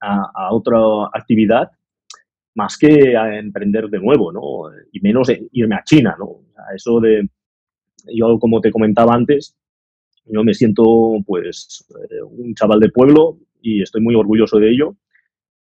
[0.00, 0.78] a, otra
[1.12, 1.70] actividad
[2.54, 4.74] más que a emprender de nuevo, ¿no?
[4.92, 6.40] Y menos irme a China, ¿no?
[6.74, 7.28] eso de,
[8.14, 9.56] yo como te comentaba antes,
[10.26, 10.84] yo me siento
[11.26, 14.96] pues eh, un chaval de pueblo y estoy muy orgulloso de ello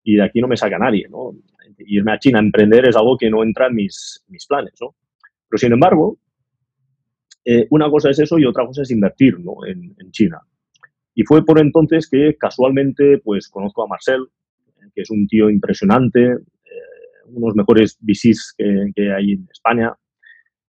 [0.03, 1.35] y de aquí no me saca nadie, ¿no?
[1.79, 4.95] Irme a China a emprender es algo que no entra en mis, mis planes, ¿no?
[5.49, 6.19] Pero sin embargo,
[7.45, 9.65] eh, una cosa es eso y otra cosa es invertir ¿no?
[9.67, 10.41] en, China.
[11.15, 14.27] Y fue por entonces que casualmente pues conozco a Marcel,
[14.95, 16.39] que es un tío impresionante, eh,
[17.27, 19.95] uno de los mejores VCs que, que hay en España,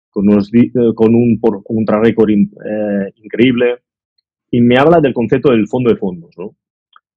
[0.09, 3.77] con, unos, eh, con un, por, un track record eh, increíble,
[4.49, 6.55] y me habla del concepto del fondo de fondos, ¿no?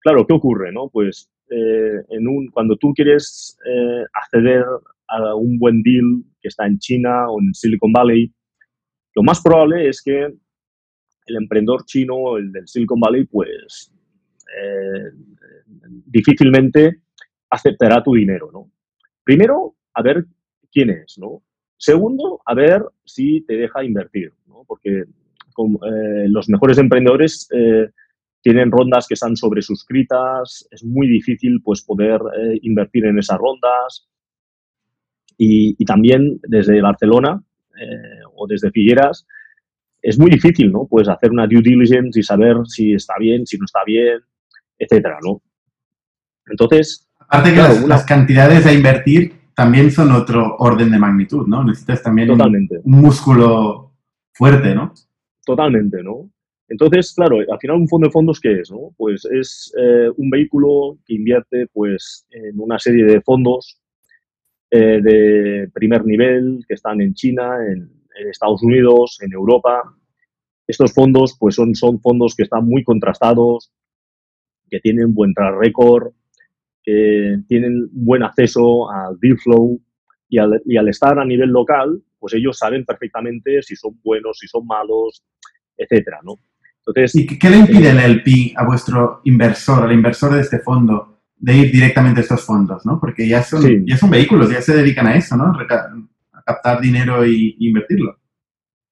[0.01, 0.89] Claro, ¿qué ocurre, no?
[0.89, 2.03] Pues eh,
[2.53, 3.57] cuando tú quieres
[4.13, 4.65] acceder
[5.09, 8.33] a un buen deal que está en China o en Silicon Valley,
[9.15, 10.25] lo más probable es que
[11.27, 13.93] el emprendedor chino, el del Silicon Valley, pues
[16.07, 17.03] difícilmente
[17.51, 18.71] aceptará tu dinero, ¿no?
[19.25, 20.25] Primero, a ver
[20.73, 21.43] quién es, ¿no?
[21.81, 24.65] Segundo, a ver si te deja invertir, ¿no?
[24.69, 27.89] porque eh, los mejores emprendedores eh,
[28.43, 34.09] tienen rondas que están sobresuscritas, es muy difícil pues, poder eh, invertir en esas rondas.
[35.37, 37.43] Y, también desde Barcelona
[38.35, 39.27] o desde Figueras
[40.03, 40.87] es muy difícil ¿no?
[40.89, 44.21] pues hacer una due diligence y saber si está bien, si no está bien,
[44.79, 45.43] etcétera, ¿no?
[46.47, 47.07] Entonces...
[47.21, 51.63] Aparte que las cantidades a invertir también son otro orden de magnitud, ¿no?
[51.63, 53.93] Necesitas también Un, músculo
[54.33, 54.93] fuerte, ¿no?
[55.45, 56.31] Totalmente, ¿no?
[56.71, 58.71] Entonces, claro, al final un fondo de fondos, ¿qué es?
[58.71, 58.95] No?
[58.97, 63.81] Pues es eh, un vehículo que invierte pues, en una serie de fondos
[64.71, 67.99] eh, de primer nivel que están en China, en,
[68.31, 69.83] Estados Unidos, en Europa.
[70.67, 73.73] Estos fondos pues, son, fondos que están muy contrastados,
[74.69, 76.13] que tienen buen track record,
[76.85, 79.81] que tienen buen acceso al deal flow
[80.29, 84.39] y al, y al, estar a nivel local, pues ellos saben perfectamente si son buenos,
[84.39, 85.25] si son malos,
[85.79, 86.35] etcétera, ¿no?
[86.95, 91.21] Entonces, ¿Y qué le impide el LP a vuestro inversor, al inversor de este fondo,
[91.37, 93.01] de ir directamente a estos fondos, ¿no?
[93.01, 95.53] Porque ya son, ya son vehículos, ya se dedican a eso, ¿no?
[95.59, 98.21] A captar dinero e invertirlo.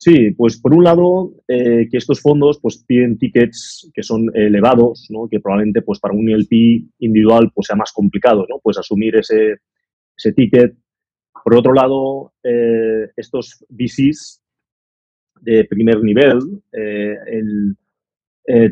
[0.00, 5.08] Sí, pues por un lado, eh, que estos fondos pues piden tickets que son elevados,
[5.10, 5.28] ¿no?
[5.28, 8.60] que probablemente pues para un LP individual pues sea más complicado, ¿no?
[8.62, 9.56] Pues asumir ese,
[10.16, 10.76] ese ticket.
[11.42, 14.40] Por otro lado, eh, estos VCs
[15.40, 16.38] de primer nivel
[16.72, 17.76] eh, el,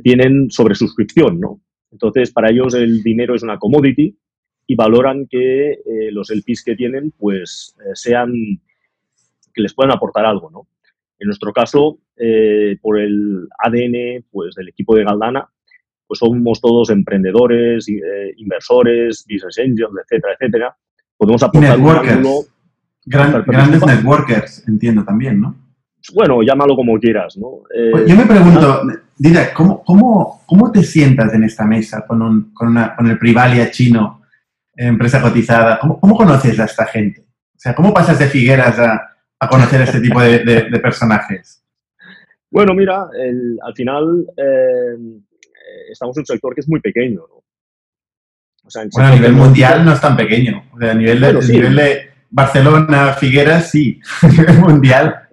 [0.03, 1.61] tienen sobresuscripción, ¿no?
[1.91, 4.17] Entonces, para ellos el dinero es una commodity
[4.67, 5.79] y valoran que
[6.13, 8.33] los LPs que tienen pues sean,
[9.53, 10.67] que les puedan aportar algo, ¿no?
[11.19, 15.49] En nuestro caso, eh, por el ADN pues, del equipo de Galdana,
[16.07, 20.77] pues somos todos emprendedores, eh, inversores, business angels, etcétera, etcétera.
[21.17, 22.45] Podemos aportar un ángulo...
[23.05, 25.57] grandes networkers, entiendo también, ¿no?
[26.15, 27.63] Bueno, llámalo como quieras, ¿no?
[27.75, 28.83] Eh, pues yo me pregunto,
[29.17, 33.19] Dida, ¿cómo, cómo, cómo te sientas en esta mesa con, un, con, una, con el
[33.19, 34.23] Privalia chino,
[34.77, 35.79] empresa cotizada?
[35.79, 37.21] ¿Cómo, ¿Cómo conoces a esta gente?
[37.21, 41.63] O sea, ¿cómo pasas de Figueras a, a conocer este tipo de, personajes?
[42.51, 44.97] Bueno, mira, al final eh,
[45.91, 47.21] estamos en un sector que es muy pequeño.
[47.21, 47.43] ¿no?
[48.93, 50.65] bueno, a nivel mundial no es tan pequeño.
[50.81, 54.01] a nivel de, nivel de Barcelona, Figueras, sí.
[54.23, 55.29] a nivel mundial.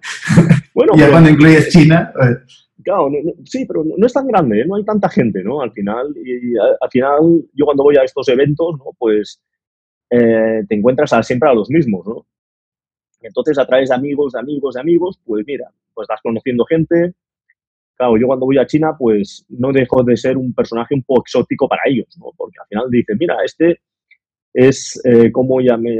[0.74, 2.11] Bueno, ya cuando incluyes China.
[2.13, 2.69] Pues.
[2.84, 3.09] Claro,
[3.45, 4.65] sí, pero no, es tan grande, ¿eh?
[4.65, 5.61] no hay tanta gente, ¿no?
[5.61, 8.86] Al final, y, al final, yo cuando voy a estos eventos, ¿no?
[8.97, 9.41] Pues
[10.09, 12.26] eh, te encuentras siempre a los mismos, ¿no?
[13.21, 17.13] Entonces, a través de amigos, de amigos, de amigos, pues mira, pues vas conociendo gente.
[17.95, 21.21] Claro, yo cuando voy a China, pues no dejo de ser un personaje un poco
[21.21, 22.32] exótico para ellos, ¿no?
[22.36, 23.80] Porque al final dicen, mira, este
[24.53, 25.97] es eh, como ya me,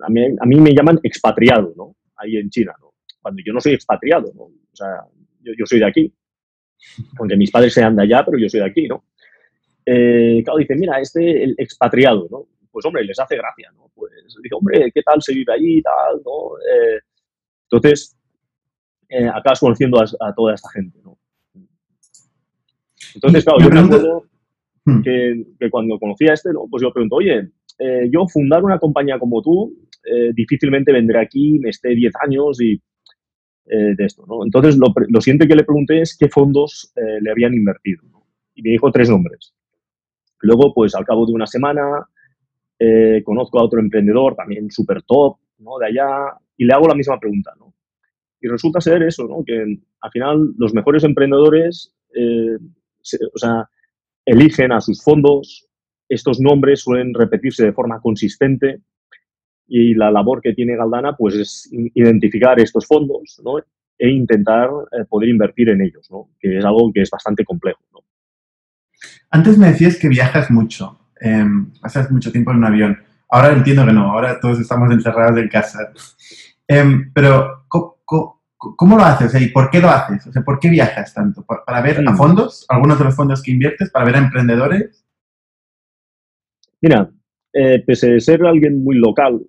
[0.00, 1.94] a, mí, me llaman expatriado, ¿no?
[2.16, 2.83] Ahí en China, ¿no?
[3.24, 4.42] Cuando yo no soy expatriado, ¿no?
[4.42, 5.00] O sea,
[5.40, 6.14] yo, soy de aquí.
[7.18, 9.06] Aunque mis padres sean de allá, pero yo soy de aquí, ¿no?
[9.86, 12.46] Eh, claro, dicen, mira, este, el expatriado, ¿no?
[12.70, 13.90] Pues hombre, les hace gracia, ¿no?
[14.42, 16.20] dice, hombre, ¿qué tal se vive allí y tal?
[16.24, 16.58] ¿no?
[16.58, 17.00] Eh,
[17.70, 18.14] entonces,
[19.08, 21.16] eh, acabas conociendo a, toda esta gente, ¿no?
[23.14, 24.24] Entonces, claro, yo me acuerdo
[24.84, 25.02] hmm.
[25.02, 26.66] que, que, cuando conocí a este, ¿no?
[26.68, 27.48] Pues yo pregunto, oye,
[27.78, 32.60] eh, yo fundar una compañía como tú, eh, difícilmente vendré aquí, me esté 10 años
[32.60, 32.80] y
[33.66, 34.44] de esto, ¿no?
[34.44, 38.02] Entonces, lo, lo, siguiente que le pregunté es qué fondos le habían invertido,
[38.54, 39.54] Y me dijo tres nombres.
[40.40, 42.06] Luego, pues al cabo de una semana,
[43.24, 45.78] conozco a otro emprendedor, también súper top, ¿no?
[45.78, 47.52] De allá, y le hago la misma pregunta.
[48.40, 49.42] Y resulta ser eso, ¿no?
[49.44, 51.94] Que al final los mejores emprendedores,
[53.34, 53.68] o sea,
[54.26, 55.66] eligen a sus fondos,
[56.08, 58.80] estos nombres suelen repetirse de forma consistente
[59.66, 63.58] y la labor que tiene Galdana pues es identificar estos fondos ¿no?
[63.98, 66.30] e intentar eh, poder invertir en ellos, ¿no?
[66.38, 67.80] que es algo que es bastante complejo.
[67.92, 68.00] ¿no?
[69.30, 71.44] Antes me decías que viajas mucho, eh,
[71.80, 72.98] pasas mucho tiempo en un avión.
[73.28, 75.92] Ahora entiendo que no, ahora todos estamos encerrados en casa.
[76.68, 79.40] Em, pero, ¿cómo, lo haces?
[79.42, 80.26] ¿Y por qué lo haces?
[80.26, 81.44] O sea, ¿por qué viajas tanto?
[81.44, 82.16] ¿Para ver a mm.
[82.16, 85.04] fondos, algunos de los fondos que inviertes, para ver a emprendedores?
[86.80, 87.10] Mira,
[87.52, 89.40] eh, pese a ser alguien muy local,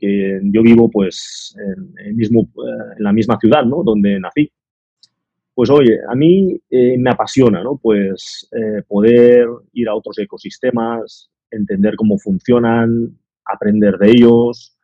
[0.00, 3.82] que yo vivo pues en, mismo, eh, en la misma ciudad ¿no?
[3.82, 4.50] donde nací,
[5.54, 7.78] pues oye, a mí eh, me apasiona ¿no?
[7.82, 8.48] pues,
[8.86, 14.76] poder ir a otros ecosistemas, entender cómo funcionan, aprender de ellos.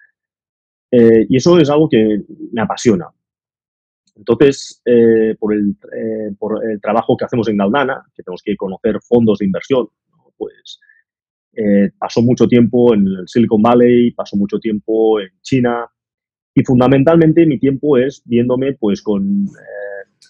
[0.90, 2.22] y eso es algo que
[2.52, 3.06] me apasiona.
[4.16, 4.80] Entonces,
[5.38, 5.76] por el,
[6.38, 9.88] por, el, trabajo que hacemos en Galdana, que tenemos que conocer fondos de inversión,
[10.36, 10.80] pues
[11.56, 15.86] eh, pasó mucho tiempo en el Silicon Valley, pasó mucho tiempo en China
[16.52, 20.26] y fundamentalmente mi tiempo es viéndome pues con eh,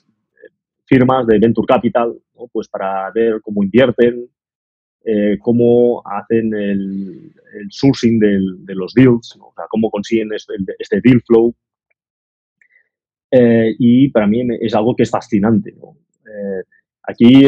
[0.84, 2.14] firmas de Venture Capital,
[2.52, 4.28] pues para ver cómo invierten,
[5.04, 7.32] eh, cómo hacen el,
[7.70, 9.38] sourcing de los deals,
[9.70, 11.54] cómo consiguen este, este deal flow.
[13.78, 15.74] y para mí es algo que es fascinante.
[17.04, 17.44] aquí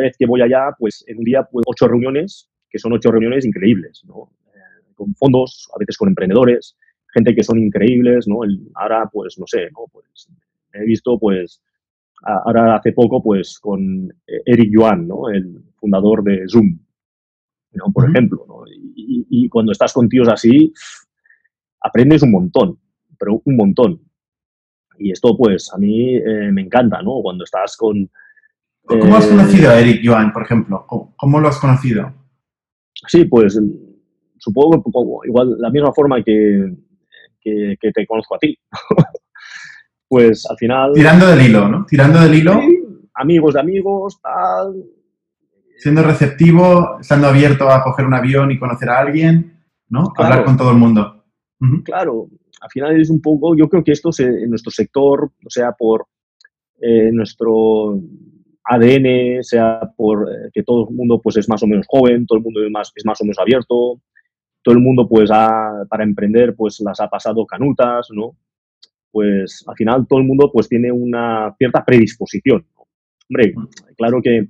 [0.00, 3.44] vez que voy allá, pues en un día, pues ocho reuniones, que son ocho reuniones
[3.44, 4.32] increíbles, ¿no?
[4.54, 6.76] Eh, con fondos, a veces con emprendedores,
[7.12, 8.40] gente que son increíbles, ¿no?
[8.74, 9.86] ahora, pues, no sé, ¿no?
[9.92, 10.28] Pues
[10.72, 11.62] he visto, pues,
[12.22, 14.08] ahora hace poco, pues, con
[14.46, 15.28] Eric Yuan, ¿no?
[15.28, 16.78] El fundador de Zoom,
[17.72, 17.92] ¿no?
[17.92, 18.62] Por ejemplo, ¿no?
[18.94, 20.72] Y, cuando estás con tíos así,
[21.80, 22.78] aprendes un montón,
[23.18, 24.00] pero un montón.
[24.98, 27.20] Y esto, pues, a mí eh, me encanta, ¿no?
[27.22, 28.08] Cuando estás con
[28.84, 30.86] ¿Cómo has conocido a Eric Joan, por ejemplo?
[31.16, 32.12] ¿Cómo, lo has conocido?
[33.06, 33.58] Sí, pues
[34.38, 36.74] supongo que igual la misma forma que,
[37.40, 38.56] que, te conozco a ti.
[40.08, 40.92] pues al final...
[40.94, 41.86] Tirando del hilo, ¿no?
[41.86, 42.60] Tirando del hilo.
[43.14, 44.84] amigos de amigos, tal.
[45.78, 50.12] Siendo receptivo, estando abierto a coger un avión y conocer a alguien, ¿no?
[50.16, 51.24] Hablar con todo el mundo.
[51.84, 52.28] Claro,
[52.60, 56.06] al final es un poco, yo creo que esto en nuestro sector, o sea, por
[56.80, 58.00] eh, nuestro
[58.64, 62.38] ADN, sea por eh, que todo el mundo pues, es más o menos joven, todo
[62.38, 64.00] el mundo es más, es más o menos abierto,
[64.62, 68.36] todo el mundo pues para emprender pues las ha pasado canutas, ¿no?
[69.10, 72.64] Pues al final todo el mundo pues tiene una cierta predisposición.
[73.28, 73.54] Hombre,
[73.96, 74.48] claro que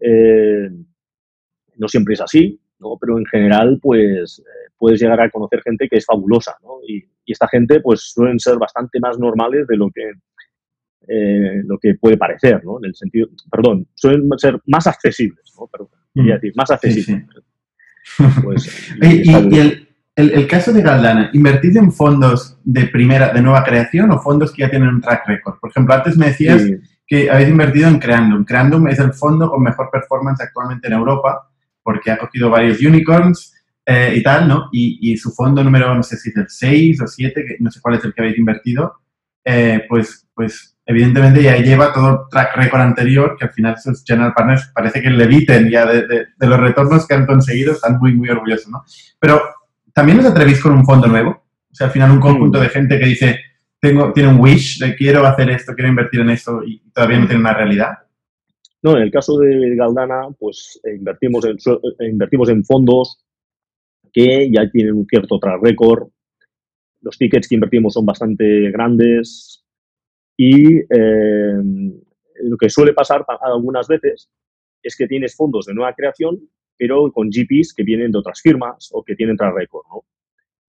[0.00, 0.70] eh,
[1.76, 2.96] no siempre es así, ¿no?
[3.00, 6.76] Pero en general pues eh, puedes llegar a conocer gente que es fabulosa, ¿no?
[6.86, 10.12] Y, y esta gente pues suelen ser bastante más normales de lo que
[11.08, 12.78] eh, lo que puede parecer, ¿no?
[12.78, 15.66] En el sentido, perdón, suelen ser más accesibles, ¿no?
[15.66, 17.26] Perdón, quería decir, más accesibles.
[18.42, 24.10] Pues, y, el, el, caso de Galdana, ¿invertid en fondos de primera, de nueva creación
[24.10, 25.58] o fondos que ya tienen un track record?
[25.58, 26.62] Por ejemplo, antes me decías
[27.06, 28.44] que habéis invertido en Creandum.
[28.44, 31.48] Creandum es el fondo con mejor performance actualmente en Europa
[31.82, 34.68] porque ha cogido varios unicorns eh, y tal, ¿no?
[34.72, 37.70] Y, y, su fondo número, no sé si es el 6 o 7, que no
[37.70, 38.94] sé cuál es el que habéis invertido,
[39.44, 44.04] eh, pues, pues evidentemente ya lleva todo el track record anterior, que al final sus
[44.04, 48.14] general partners parece que le eviten ya de, los retornos que han conseguido, están muy,
[48.14, 48.84] muy orgullosos, ¿no?
[49.18, 49.42] Pero,
[49.92, 51.30] ¿también os atrevís con un fondo nuevo?
[51.30, 53.40] O sea, al final un conjunto de gente que dice,
[53.80, 57.26] tengo, tiene un wish de quiero hacer esto, quiero invertir en esto y todavía no
[57.26, 57.98] tiene una realidad.
[58.82, 63.24] No, en el caso de Galdana, pues eh, invertimos, en, eh, invertimos en fondos
[64.12, 66.08] que ya tienen un cierto track record.
[67.00, 69.61] Los tickets que invertimos son bastante grandes,
[70.44, 71.62] y eh,
[72.42, 74.28] lo que suele pasar algunas veces
[74.82, 76.40] es que tienes fondos de nueva creación,
[76.76, 79.86] pero con GPs que vienen de otras firmas o que tienen track record.
[79.88, 80.02] ¿no?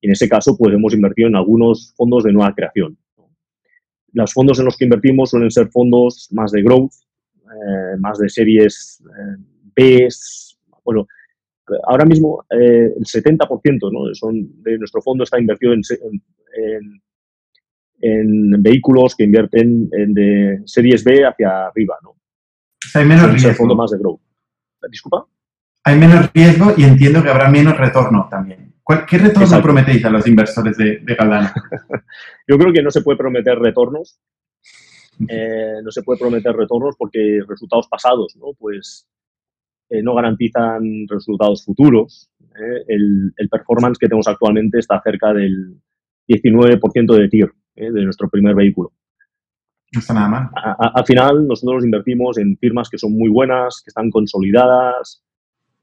[0.03, 2.95] en ese caso, pues hemos invertido en algunos fondos de nueva creación.
[4.11, 6.91] Los fondos en los que invertimos suelen ser fondos más de growth,
[7.35, 9.43] eh, más de series eh,
[9.75, 10.07] B.
[10.83, 11.07] Bueno,
[11.87, 14.13] ahora mismo el 70% ¿no?
[14.13, 16.21] Son de nuestro fondo está invertido en, en
[16.53, 17.01] en
[17.99, 22.15] vehículos que invierten en de series B hacia arriba, ¿no?
[22.93, 23.53] hay menos riesgo.
[23.53, 24.21] fondo más de growth.
[24.89, 25.25] Disculpa.
[25.85, 28.73] Hay menos riesgo y entiendo que habrá menos retorno también.
[29.09, 31.17] ¿Qué retorno prometéis a los inversores de, de
[32.47, 34.19] Yo creo que no se puede prometer retornos.
[35.27, 38.47] Eh, no se puede prometer retornos porque resultados pasados, ¿no?
[38.57, 39.07] Pues
[39.89, 42.29] eh, no garantizan resultados futuros.
[42.41, 42.83] ¿eh?
[42.87, 45.79] El, el, performance que tenemos actualmente está cerca del
[46.27, 48.93] 19% de TIR de nuestro primer vehículo.
[49.93, 50.49] No está nada mal.
[50.93, 55.23] al final, nosotros invertimos en firmas que son muy buenas, que están consolidadas,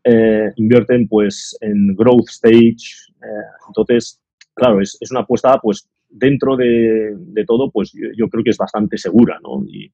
[0.02, 3.10] eh, invierten pues en growth stage.
[3.22, 4.20] Eh, entonces,
[4.54, 8.56] claro, es, es, una apuesta pues dentro de, de todo, pues yo, creo que es
[8.56, 9.62] bastante segura, ¿no?
[9.66, 9.92] Y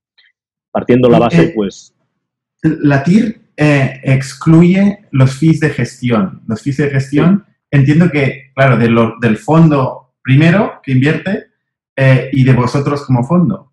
[0.70, 1.92] partiendo la base, eh, pues...
[2.62, 6.42] La TIR excluye los fees de gestión.
[6.46, 11.45] Los fees de gestión, entiendo que, claro, de lo, del fondo primero que invierte
[12.32, 13.72] y de vosotros como fondo.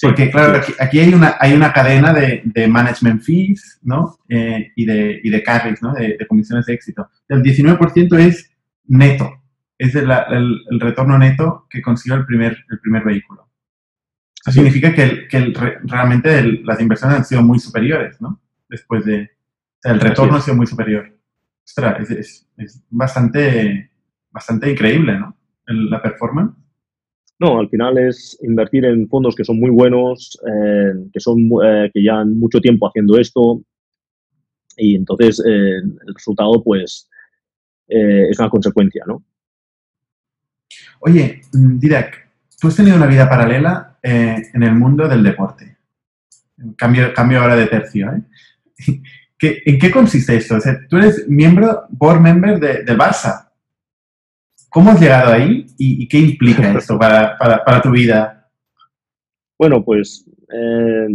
[0.00, 4.18] Porque, claro, aquí, hay, una, hay una cadena de, de management fees, ¿no?
[4.28, 5.92] Eh, y, de, y de carries, ¿no?
[5.92, 7.08] De, comisiones de éxito.
[7.28, 8.50] El 19% es
[8.86, 9.30] neto.
[9.76, 13.48] Es el, el, retorno neto que consigue el primer, el primer vehículo.
[14.42, 15.52] Eso significa que, que
[15.84, 18.40] realmente las inversiones han sido muy superiores, ¿no?
[18.68, 19.22] Después de...
[19.22, 21.14] O sea, el retorno ha sido muy superior.
[21.64, 23.90] Ostras, es, es, bastante,
[24.30, 25.36] bastante increíble, ¿no?
[25.66, 26.56] la performance.
[27.40, 31.90] No, al final es invertir en fondos que son muy buenos, eh, que, son, eh,
[31.92, 33.62] que llevan mucho tiempo haciendo esto
[34.76, 37.08] y entonces eh, el resultado pues
[37.88, 39.24] es una consecuencia, ¿no?
[41.00, 42.28] Oye, Direk,
[42.60, 45.76] tú has tenido una vida paralela en el mundo del deporte.
[46.76, 48.22] Cambio, cambio ahora de tercio, ¿eh?
[49.42, 50.56] ¿En qué consiste esto?
[50.56, 53.49] O sea, tú eres miembro, board member de, del Barça.
[54.70, 58.48] ¿Cómo has llegado ahí y, qué implica esto para, para, tu vida?
[59.58, 61.08] Bueno, pues eh,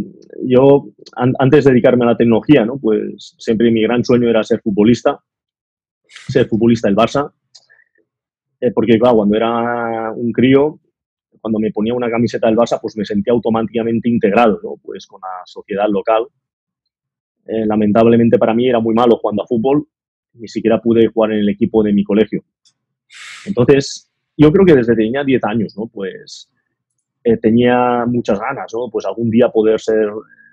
[0.43, 2.77] yo antes de dedicarme a la tecnología, ¿no?
[2.77, 5.17] pues siempre mi gran sueño era ser futbolista,
[6.05, 7.31] ser futbolista del Barça,
[8.59, 10.79] eh, porque claro, cuando era un crío,
[11.39, 14.75] cuando me ponía una camiseta del Barça, pues me sentía automáticamente integrado, ¿no?
[14.83, 16.27] pues con la sociedad local.
[17.47, 19.87] Eh, lamentablemente para mí era muy malo jugando a fútbol,
[20.33, 22.43] ni siquiera pude jugar en el equipo de mi colegio.
[23.45, 25.87] Entonces, yo creo que desde tenía 10 años, ¿no?
[25.87, 26.51] Pues
[27.23, 28.89] eh, tenía muchas ganas, ¿no?
[28.91, 30.09] Pues algún día poder ser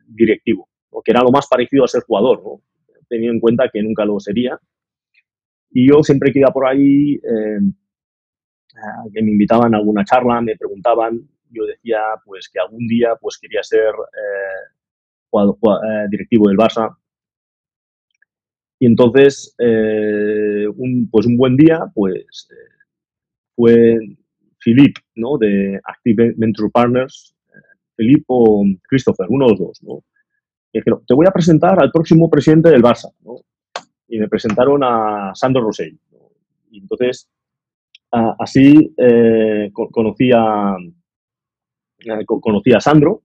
[0.07, 0.69] directivo,
[1.05, 2.61] que era lo más parecido a ser jugador, ¿no?
[3.09, 4.59] Teniendo en cuenta que nunca lo sería.
[5.71, 7.61] Y yo siempre que iba por ahí, eh,
[9.13, 11.21] que me invitaban a alguna charla, me preguntaban,
[11.51, 14.73] yo decía pues que algún día pues quería ser eh,
[15.31, 15.57] jugador,
[16.11, 16.97] directivo del Barça
[18.83, 20.67] y entonces, eh,
[21.09, 22.82] pues un buen día, pues eh,
[23.55, 23.99] fue
[24.59, 25.39] Philip, ¿no?
[25.39, 27.35] De Active Venture Partners,
[27.97, 30.05] Philip o Christopher, uno de los dos, ¿no?
[30.73, 33.37] Y dijeron, te voy a presentar al próximo presidente del Barça, ¿no?
[34.09, 35.99] Y me presentaron a Sandro Rosell.
[36.71, 37.29] Y entonces,
[38.11, 40.77] así eh, conocí, a,
[42.27, 43.23] conocí a Sandro,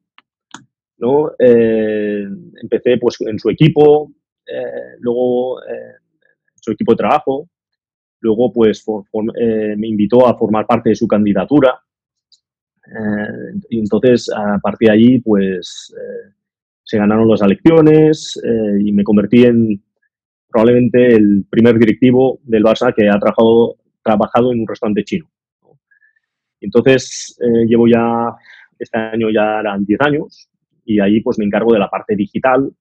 [0.97, 1.31] ¿no?
[1.39, 4.11] empecé pues en su equipo,
[4.47, 5.95] eh, luego eh,
[6.55, 7.49] su equipo de trabajo,
[8.19, 8.83] luego pues
[9.39, 11.79] eh, me invitó a formar parte de su candidatura
[13.69, 15.93] y entonces a partir de allí pues
[16.83, 18.41] se ganaron las elecciones
[18.79, 19.83] y me convertí en
[20.49, 25.29] probablemente el primer directivo del Barça que ha trabajado, trabajado en un restaurante chino.
[26.61, 27.37] Entonces
[27.67, 28.33] llevo ya,
[28.79, 30.49] este año ya eran 10 años
[30.87, 32.71] y ahí pues me encargo de la parte digital,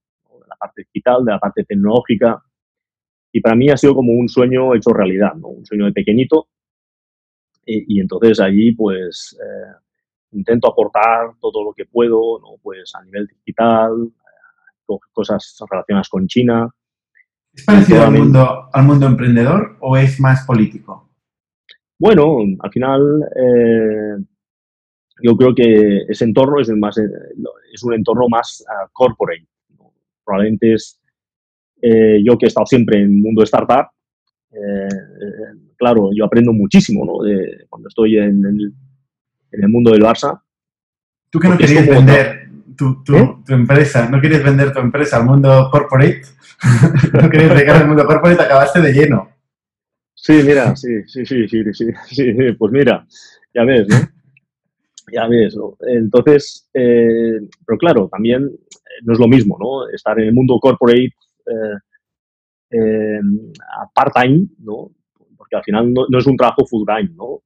[0.49, 2.41] la parte digital, de la parte tecnológica.
[3.33, 5.49] Y para mí ha sido como un sueño hecho realidad, ¿no?
[5.49, 6.49] un sueño de pequeñito.
[7.69, 9.73] Y, entonces allí pues eh,
[10.33, 12.59] intento aportar todo lo que puedo, ¿no?
[12.63, 16.71] pues a nivel digital, eh, cosas relacionadas con China.
[17.53, 21.11] ¿Es parecido al mundo, al mundo emprendedor o es más político?
[21.99, 24.17] Bueno, al final eh,
[25.23, 29.47] yo creo que ese entorno es, más, es un entorno más uh, corporate
[30.27, 31.01] probablemente es
[31.81, 33.89] eh, yo que he estado siempre en el mundo de startup,
[34.53, 34.89] eh,
[35.77, 37.23] claro, yo aprendo muchísimo ¿no?
[37.23, 38.73] de, cuando estoy en el,
[39.53, 40.41] en el, mundo del Barça.
[41.31, 43.37] ¿Tú que no querías vender tu, tu, ¿Eh?
[43.45, 44.09] tu, empresa?
[44.09, 46.23] ¿No querías vender tu empresa al mundo corporate?
[47.13, 48.43] ¿No querías llegar al mundo corporate?
[48.43, 49.29] Acabaste de lleno.
[50.15, 53.07] Sí, mira, sí, sí, sí, sí, sí, sí, pues mira,
[53.55, 53.97] ya ves, ¿no?
[55.13, 55.77] Ya ves, ¿no?
[55.87, 58.51] Entonces, pero claro, también
[59.03, 59.89] no es lo mismo, ¿no?
[59.95, 61.13] Estar en el mundo corporate
[61.47, 61.79] eh,
[62.71, 63.21] eh,
[63.95, 64.91] part-time, ¿no?
[65.37, 67.43] Porque al final no, es un trabajo full-time, ¿no?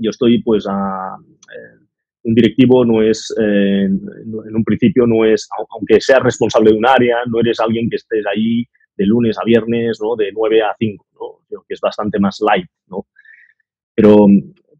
[0.00, 1.84] Yo estoy, pues, a, eh,
[2.22, 6.86] un directivo no es, eh, en un principio no es, aunque seas responsable de un
[6.86, 8.64] área, no eres alguien que estés ahí
[8.96, 10.16] de lunes a viernes, ¿no?
[10.16, 11.46] De 9 a 5, ¿no?
[11.48, 13.06] Creo que es bastante más light, ¿no?
[13.94, 14.26] Pero,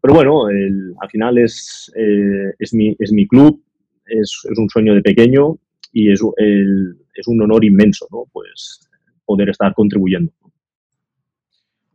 [0.01, 3.63] pero bueno, al final es, eh, es, mi, es mi club,
[4.05, 5.57] es, es, un sueño de pequeño
[5.91, 8.25] y es, el, es un honor inmenso, ¿no?
[8.31, 8.87] Pues
[9.25, 10.31] poder estar contribuyendo.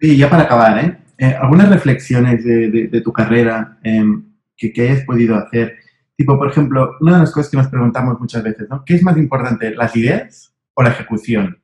[0.00, 0.98] Y ya para acabar, ¿eh?
[1.18, 4.24] eh algunas reflexiones de, de, tu carrera em,
[4.56, 5.76] que, que, hayas podido hacer.
[6.16, 8.84] Tipo, por ejemplo, una de las cosas que nos preguntamos muchas veces, ¿no?
[8.84, 11.62] ¿Qué es más importante, las ideas o la ejecución?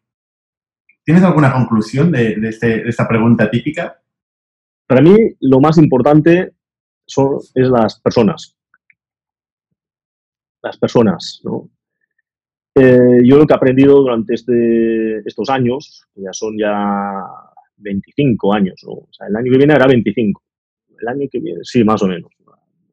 [1.05, 4.01] ¿Tienes alguna conclusión de, este, de, esta pregunta típica?
[4.87, 6.53] Para mí, lo más importante
[7.07, 8.57] son, es las personas.
[10.63, 11.69] Las personas, ¿no?
[12.75, 17.23] Eh, yo lo que he aprendido durante este, estos años, que ya son ya
[17.77, 18.93] 25 años, ¿no?
[18.93, 20.43] O sea, el año que viene era 25.
[21.01, 22.31] El año que viene, sí, más o menos.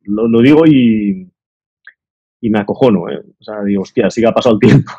[0.04, 1.30] Lo, digo y,
[2.42, 3.22] y me acojono, ¿eh?
[3.40, 4.92] O sea, digo, hostia, sí que ha pasado el tiempo,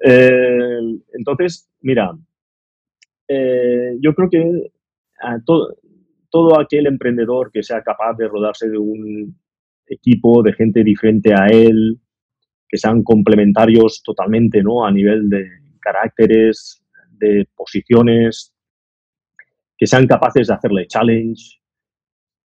[1.14, 2.12] entonces, mira,
[3.28, 4.72] eh, yo creo que
[6.30, 9.36] todo aquel emprendedor que sea capaz de rodarse de un
[9.86, 12.00] equipo de gente diferente a él,
[12.72, 14.86] que sean complementarios totalmente, ¿no?
[14.86, 15.46] A nivel de
[15.78, 16.82] caracteres,
[17.18, 18.54] de posiciones,
[19.76, 21.60] que sean capaces de hacerle challenge.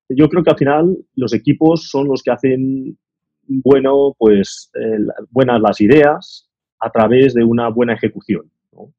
[0.10, 2.98] Yo creo que al final los equipos son los que hacen
[3.48, 4.70] bueno, pues,
[5.32, 6.50] buenas las ideas
[6.82, 8.52] a través de una buena ejecución.
[8.72, 8.92] O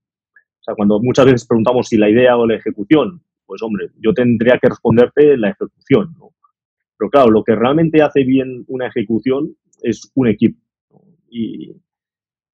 [0.62, 4.58] sea, cuando muchas veces preguntamos si la idea o la ejecución, pues hombre, yo tendría
[4.58, 6.14] que responderte la ejecución.
[6.96, 10.58] Pero claro, lo que realmente hace bien una ejecución es un equipo.
[11.30, 11.72] Y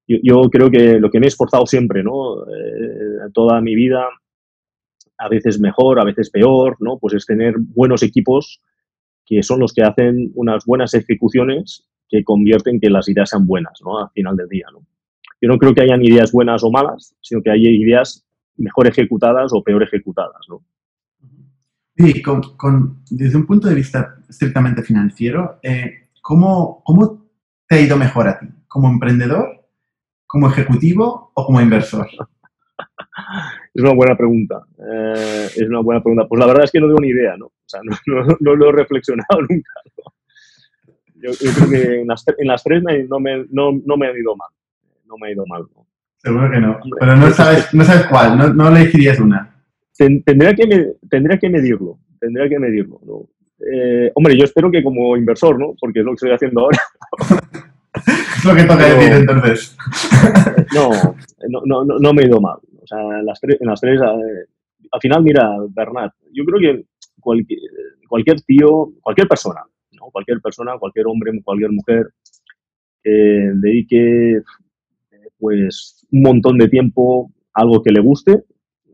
[0.07, 2.43] yo, creo que lo que me he esforzado siempre, ¿no?
[2.43, 4.05] Eh, toda mi vida,
[5.19, 6.99] a veces mejor, a veces peor, ¿no?
[6.99, 8.61] Pues es tener buenos equipos
[9.25, 13.81] que son los que hacen unas buenas ejecuciones que convierten que las ideas sean buenas,
[13.83, 13.99] ¿no?
[13.99, 14.87] Al final del día, ¿no?
[15.41, 19.53] Yo no creo que hayan ideas buenas o malas, sino que haya ideas mejor ejecutadas
[19.53, 20.65] o peor ejecutadas, ¿no?
[21.97, 27.29] Sí, con, desde un punto de vista estrictamente financiero, eh, ¿cómo, ¿cómo
[27.69, 28.47] te ha ido mejor a ti?
[28.75, 29.69] ¿Como emprendedor,
[30.27, 32.09] como ejecutivo o como inversor?
[33.73, 34.65] Es una buena pregunta.
[34.79, 36.27] Eh, es una buena pregunta.
[36.27, 37.47] Pues la verdad es que no tengo ni idea, ¿no?
[37.47, 37.81] O sea,
[38.41, 39.71] no, lo he reflexionado nunca.
[41.15, 44.51] Yo, creo que en las, en las tres no, me, no, me ha ido mal.
[45.07, 45.63] No me ha ido mal.
[46.17, 46.81] Seguro que no.
[46.99, 49.55] Pero no sabes, no sabes cuál, no, no elegirías una.
[49.97, 52.01] Tendría que, tendría que medirlo.
[52.19, 52.99] Tendría que medirlo.
[53.73, 55.77] Eh, hombre, yo espero que como inversor, ¿no?
[55.79, 56.81] Porque es lo que estoy haciendo ahora.
[57.95, 59.77] es lo que toca decir entonces.
[60.75, 60.91] no,
[61.49, 62.59] no, no, no, me he ido mal.
[62.83, 64.47] O sea, en las tres, en las tres eh,
[64.91, 66.85] al final, mira, Bernat, yo creo que
[67.21, 67.59] cualquier,
[68.09, 70.07] cualquier tío, cualquier persona, ¿no?
[70.13, 72.11] cualquier persona, cualquier hombre, cualquier mujer,
[73.03, 74.41] que dedique
[75.39, 78.45] pues un montón de tiempo a algo que le guste,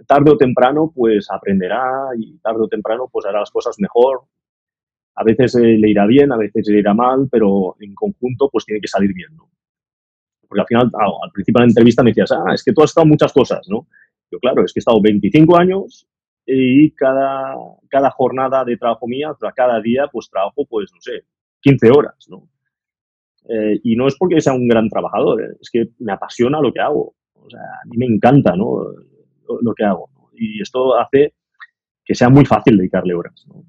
[0.06, 1.84] tarde o temprano pues aprenderá
[2.16, 4.22] y tarde o temprano pues hará las cosas mejor,
[5.14, 8.64] a veces eh, le irá bien, a veces le irá mal, pero en conjunto pues
[8.64, 9.50] tiene que salir bien, ¿no?
[10.48, 12.90] Porque al final, al principio de la entrevista me decías, ah, es que tú has
[12.90, 13.86] estado muchas cosas, ¿no?
[14.30, 16.06] Yo, claro, es que he estado 25 años
[16.46, 17.54] y cada,
[17.88, 21.24] cada jornada de trabajo mía, cada día, pues trabajo, pues, no sé,
[21.60, 22.48] 15 horas, ¿no?
[23.48, 25.56] Eh, y no es porque sea un gran trabajador, ¿eh?
[25.60, 27.14] es que me apasiona lo que hago.
[27.34, 28.84] O sea, a mí me encanta, ¿no?
[29.60, 30.10] Lo, que hago.
[30.34, 31.34] Y esto hace
[32.04, 33.64] que sea muy fácil dedicarle horas, ¿no?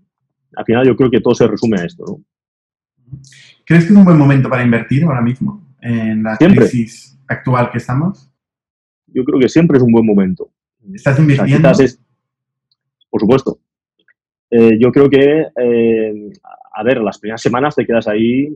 [0.56, 2.06] Al final yo creo que todo se resume a esto.
[2.08, 2.24] ¿no?
[3.66, 7.78] ¿Crees que es un buen momento para invertir ahora mismo en la crisis actual que
[7.78, 8.30] estamos?
[9.08, 10.52] Yo creo que siempre es un buen momento.
[10.94, 11.70] ¿Estás invirtiendo?
[13.10, 13.60] por supuesto.
[14.50, 16.32] Eh, yo creo que, eh,
[16.74, 18.48] a ver, las primeras semanas te quedas ahí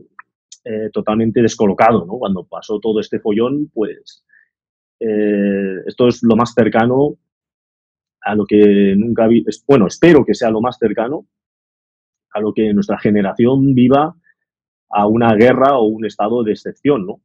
[0.64, 2.14] eh, totalmente descolocado, ¿no?
[2.18, 4.22] Cuando pasó todo este follón, pues
[4.98, 7.18] esto es lo más cercano
[8.22, 11.26] a lo que nunca vi, bueno, espero que sea lo más cercano
[12.36, 14.14] a lo que nuestra generación viva
[14.90, 17.22] a una guerra o un estado de excepción, ¿no?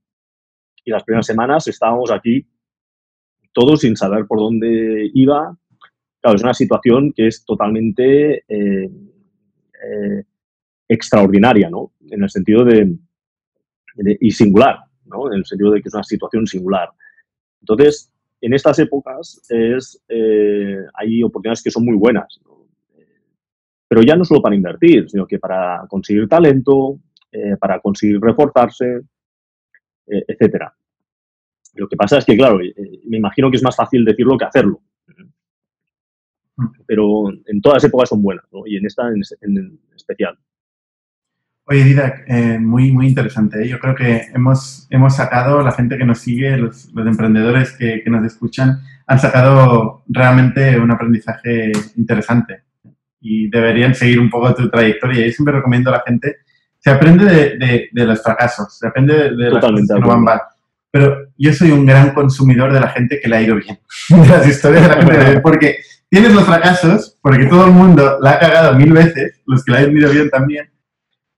[0.85, 2.47] Y las primeras semanas estábamos aquí
[3.51, 5.57] todos sin saber por dónde iba.
[6.21, 10.23] Claro, es una situación que es totalmente eh, eh,
[10.87, 11.91] extraordinaria, ¿no?
[12.09, 12.95] En el sentido de,
[14.19, 15.27] y singular, ¿no?
[15.27, 16.89] En el sentido de que es una situación singular.
[17.59, 22.39] Entonces, en estas épocas es, eh, hay oportunidades que son muy buenas.
[23.91, 26.97] Pero ya no solo para invertir, sino que para conseguir talento,
[27.29, 29.01] eh, para conseguir reforzarse,
[30.07, 30.73] eh, etcétera.
[31.73, 32.73] Lo que pasa es que, claro, eh,
[33.07, 34.79] me imagino que es más fácil decirlo que hacerlo.
[36.85, 38.65] Pero en todas épocas son buenas, ¿no?
[38.65, 40.39] y en esta en, especial.
[41.65, 43.67] Oye, Didac, eh, muy, muy interesante.
[43.67, 48.01] Yo creo que hemos, hemos sacado, la gente que nos sigue, los, los emprendedores que,
[48.01, 52.70] que, nos escuchan, han sacado realmente un aprendizaje interesante
[53.21, 55.25] y deberían seguir un poco tu trayectoria.
[55.25, 56.37] Yo siempre recomiendo a la gente,
[56.79, 60.07] se aprende de, de, de los fracasos, se aprende de, de las cosas que no
[60.07, 60.41] van mal.
[60.89, 64.27] Pero yo soy un gran consumidor de la gente que le ha ido bien, de
[64.27, 65.77] las historias de la gente, bien, porque
[66.09, 69.77] tienes los fracasos, porque todo el mundo la ha cagado mil veces, los que le
[69.77, 70.69] han ido bien también,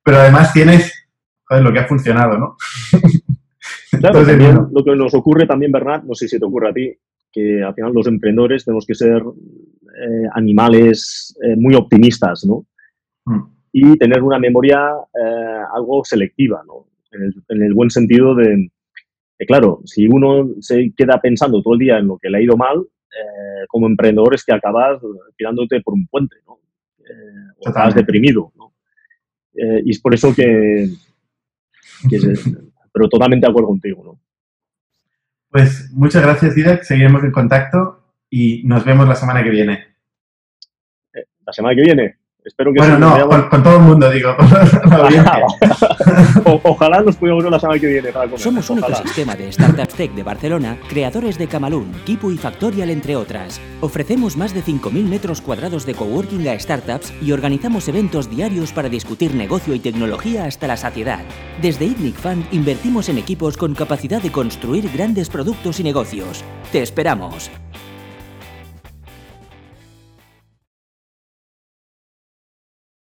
[0.03, 0.91] pero además tienes
[1.45, 2.57] joder, lo que ha funcionado, ¿no?
[3.91, 4.69] Claro, Entonces, también, bueno.
[4.73, 6.97] lo que nos ocurre también, Bernat, no sé si te ocurre a ti,
[7.33, 12.65] que al final los emprendedores tenemos que ser eh, animales eh, muy optimistas, ¿no?
[13.25, 13.41] Mm.
[13.73, 16.87] Y tener una memoria eh, algo selectiva, ¿no?
[17.11, 18.69] En el, en el, buen sentido de,
[19.39, 22.41] de, claro, si uno se queda pensando todo el día en lo que le ha
[22.41, 22.85] ido mal,
[23.67, 24.99] como emprendedor es que acabas
[25.37, 26.59] tirándote por un puente, ¿no?
[27.59, 28.73] o acabas deprimido, ¿no?
[29.53, 30.89] y es por eso que,
[32.09, 32.43] que es,
[32.93, 34.19] pero totalmente de acuerdo contigo, ¿no?
[35.53, 36.81] Pues muchas gracias, Didac.
[36.81, 39.97] Seguiremos en contacto y nos vemos la semana que viene.
[41.13, 42.17] Eh, ¿La semana que viene?
[42.45, 44.31] Espero que bueno, no, con, con, todo el mundo, digo.
[46.45, 48.39] o, ojalá nos ver la semana que viene para comer.
[48.39, 53.15] Somos un ecosistema de Startups Tech de Barcelona, creadores de Camalún, Kipu y Factorial, entre
[53.15, 53.61] otras.
[53.79, 58.89] Ofrecemos más de 5.000 metros cuadrados de coworking a startups y organizamos eventos diarios para
[58.89, 61.21] discutir negocio y tecnología hasta la saciedad.
[61.61, 66.43] Desde ITNIC Fund invertimos en equipos con capacidad de construir grandes productos y negocios.
[66.71, 67.49] ¡Te esperamos!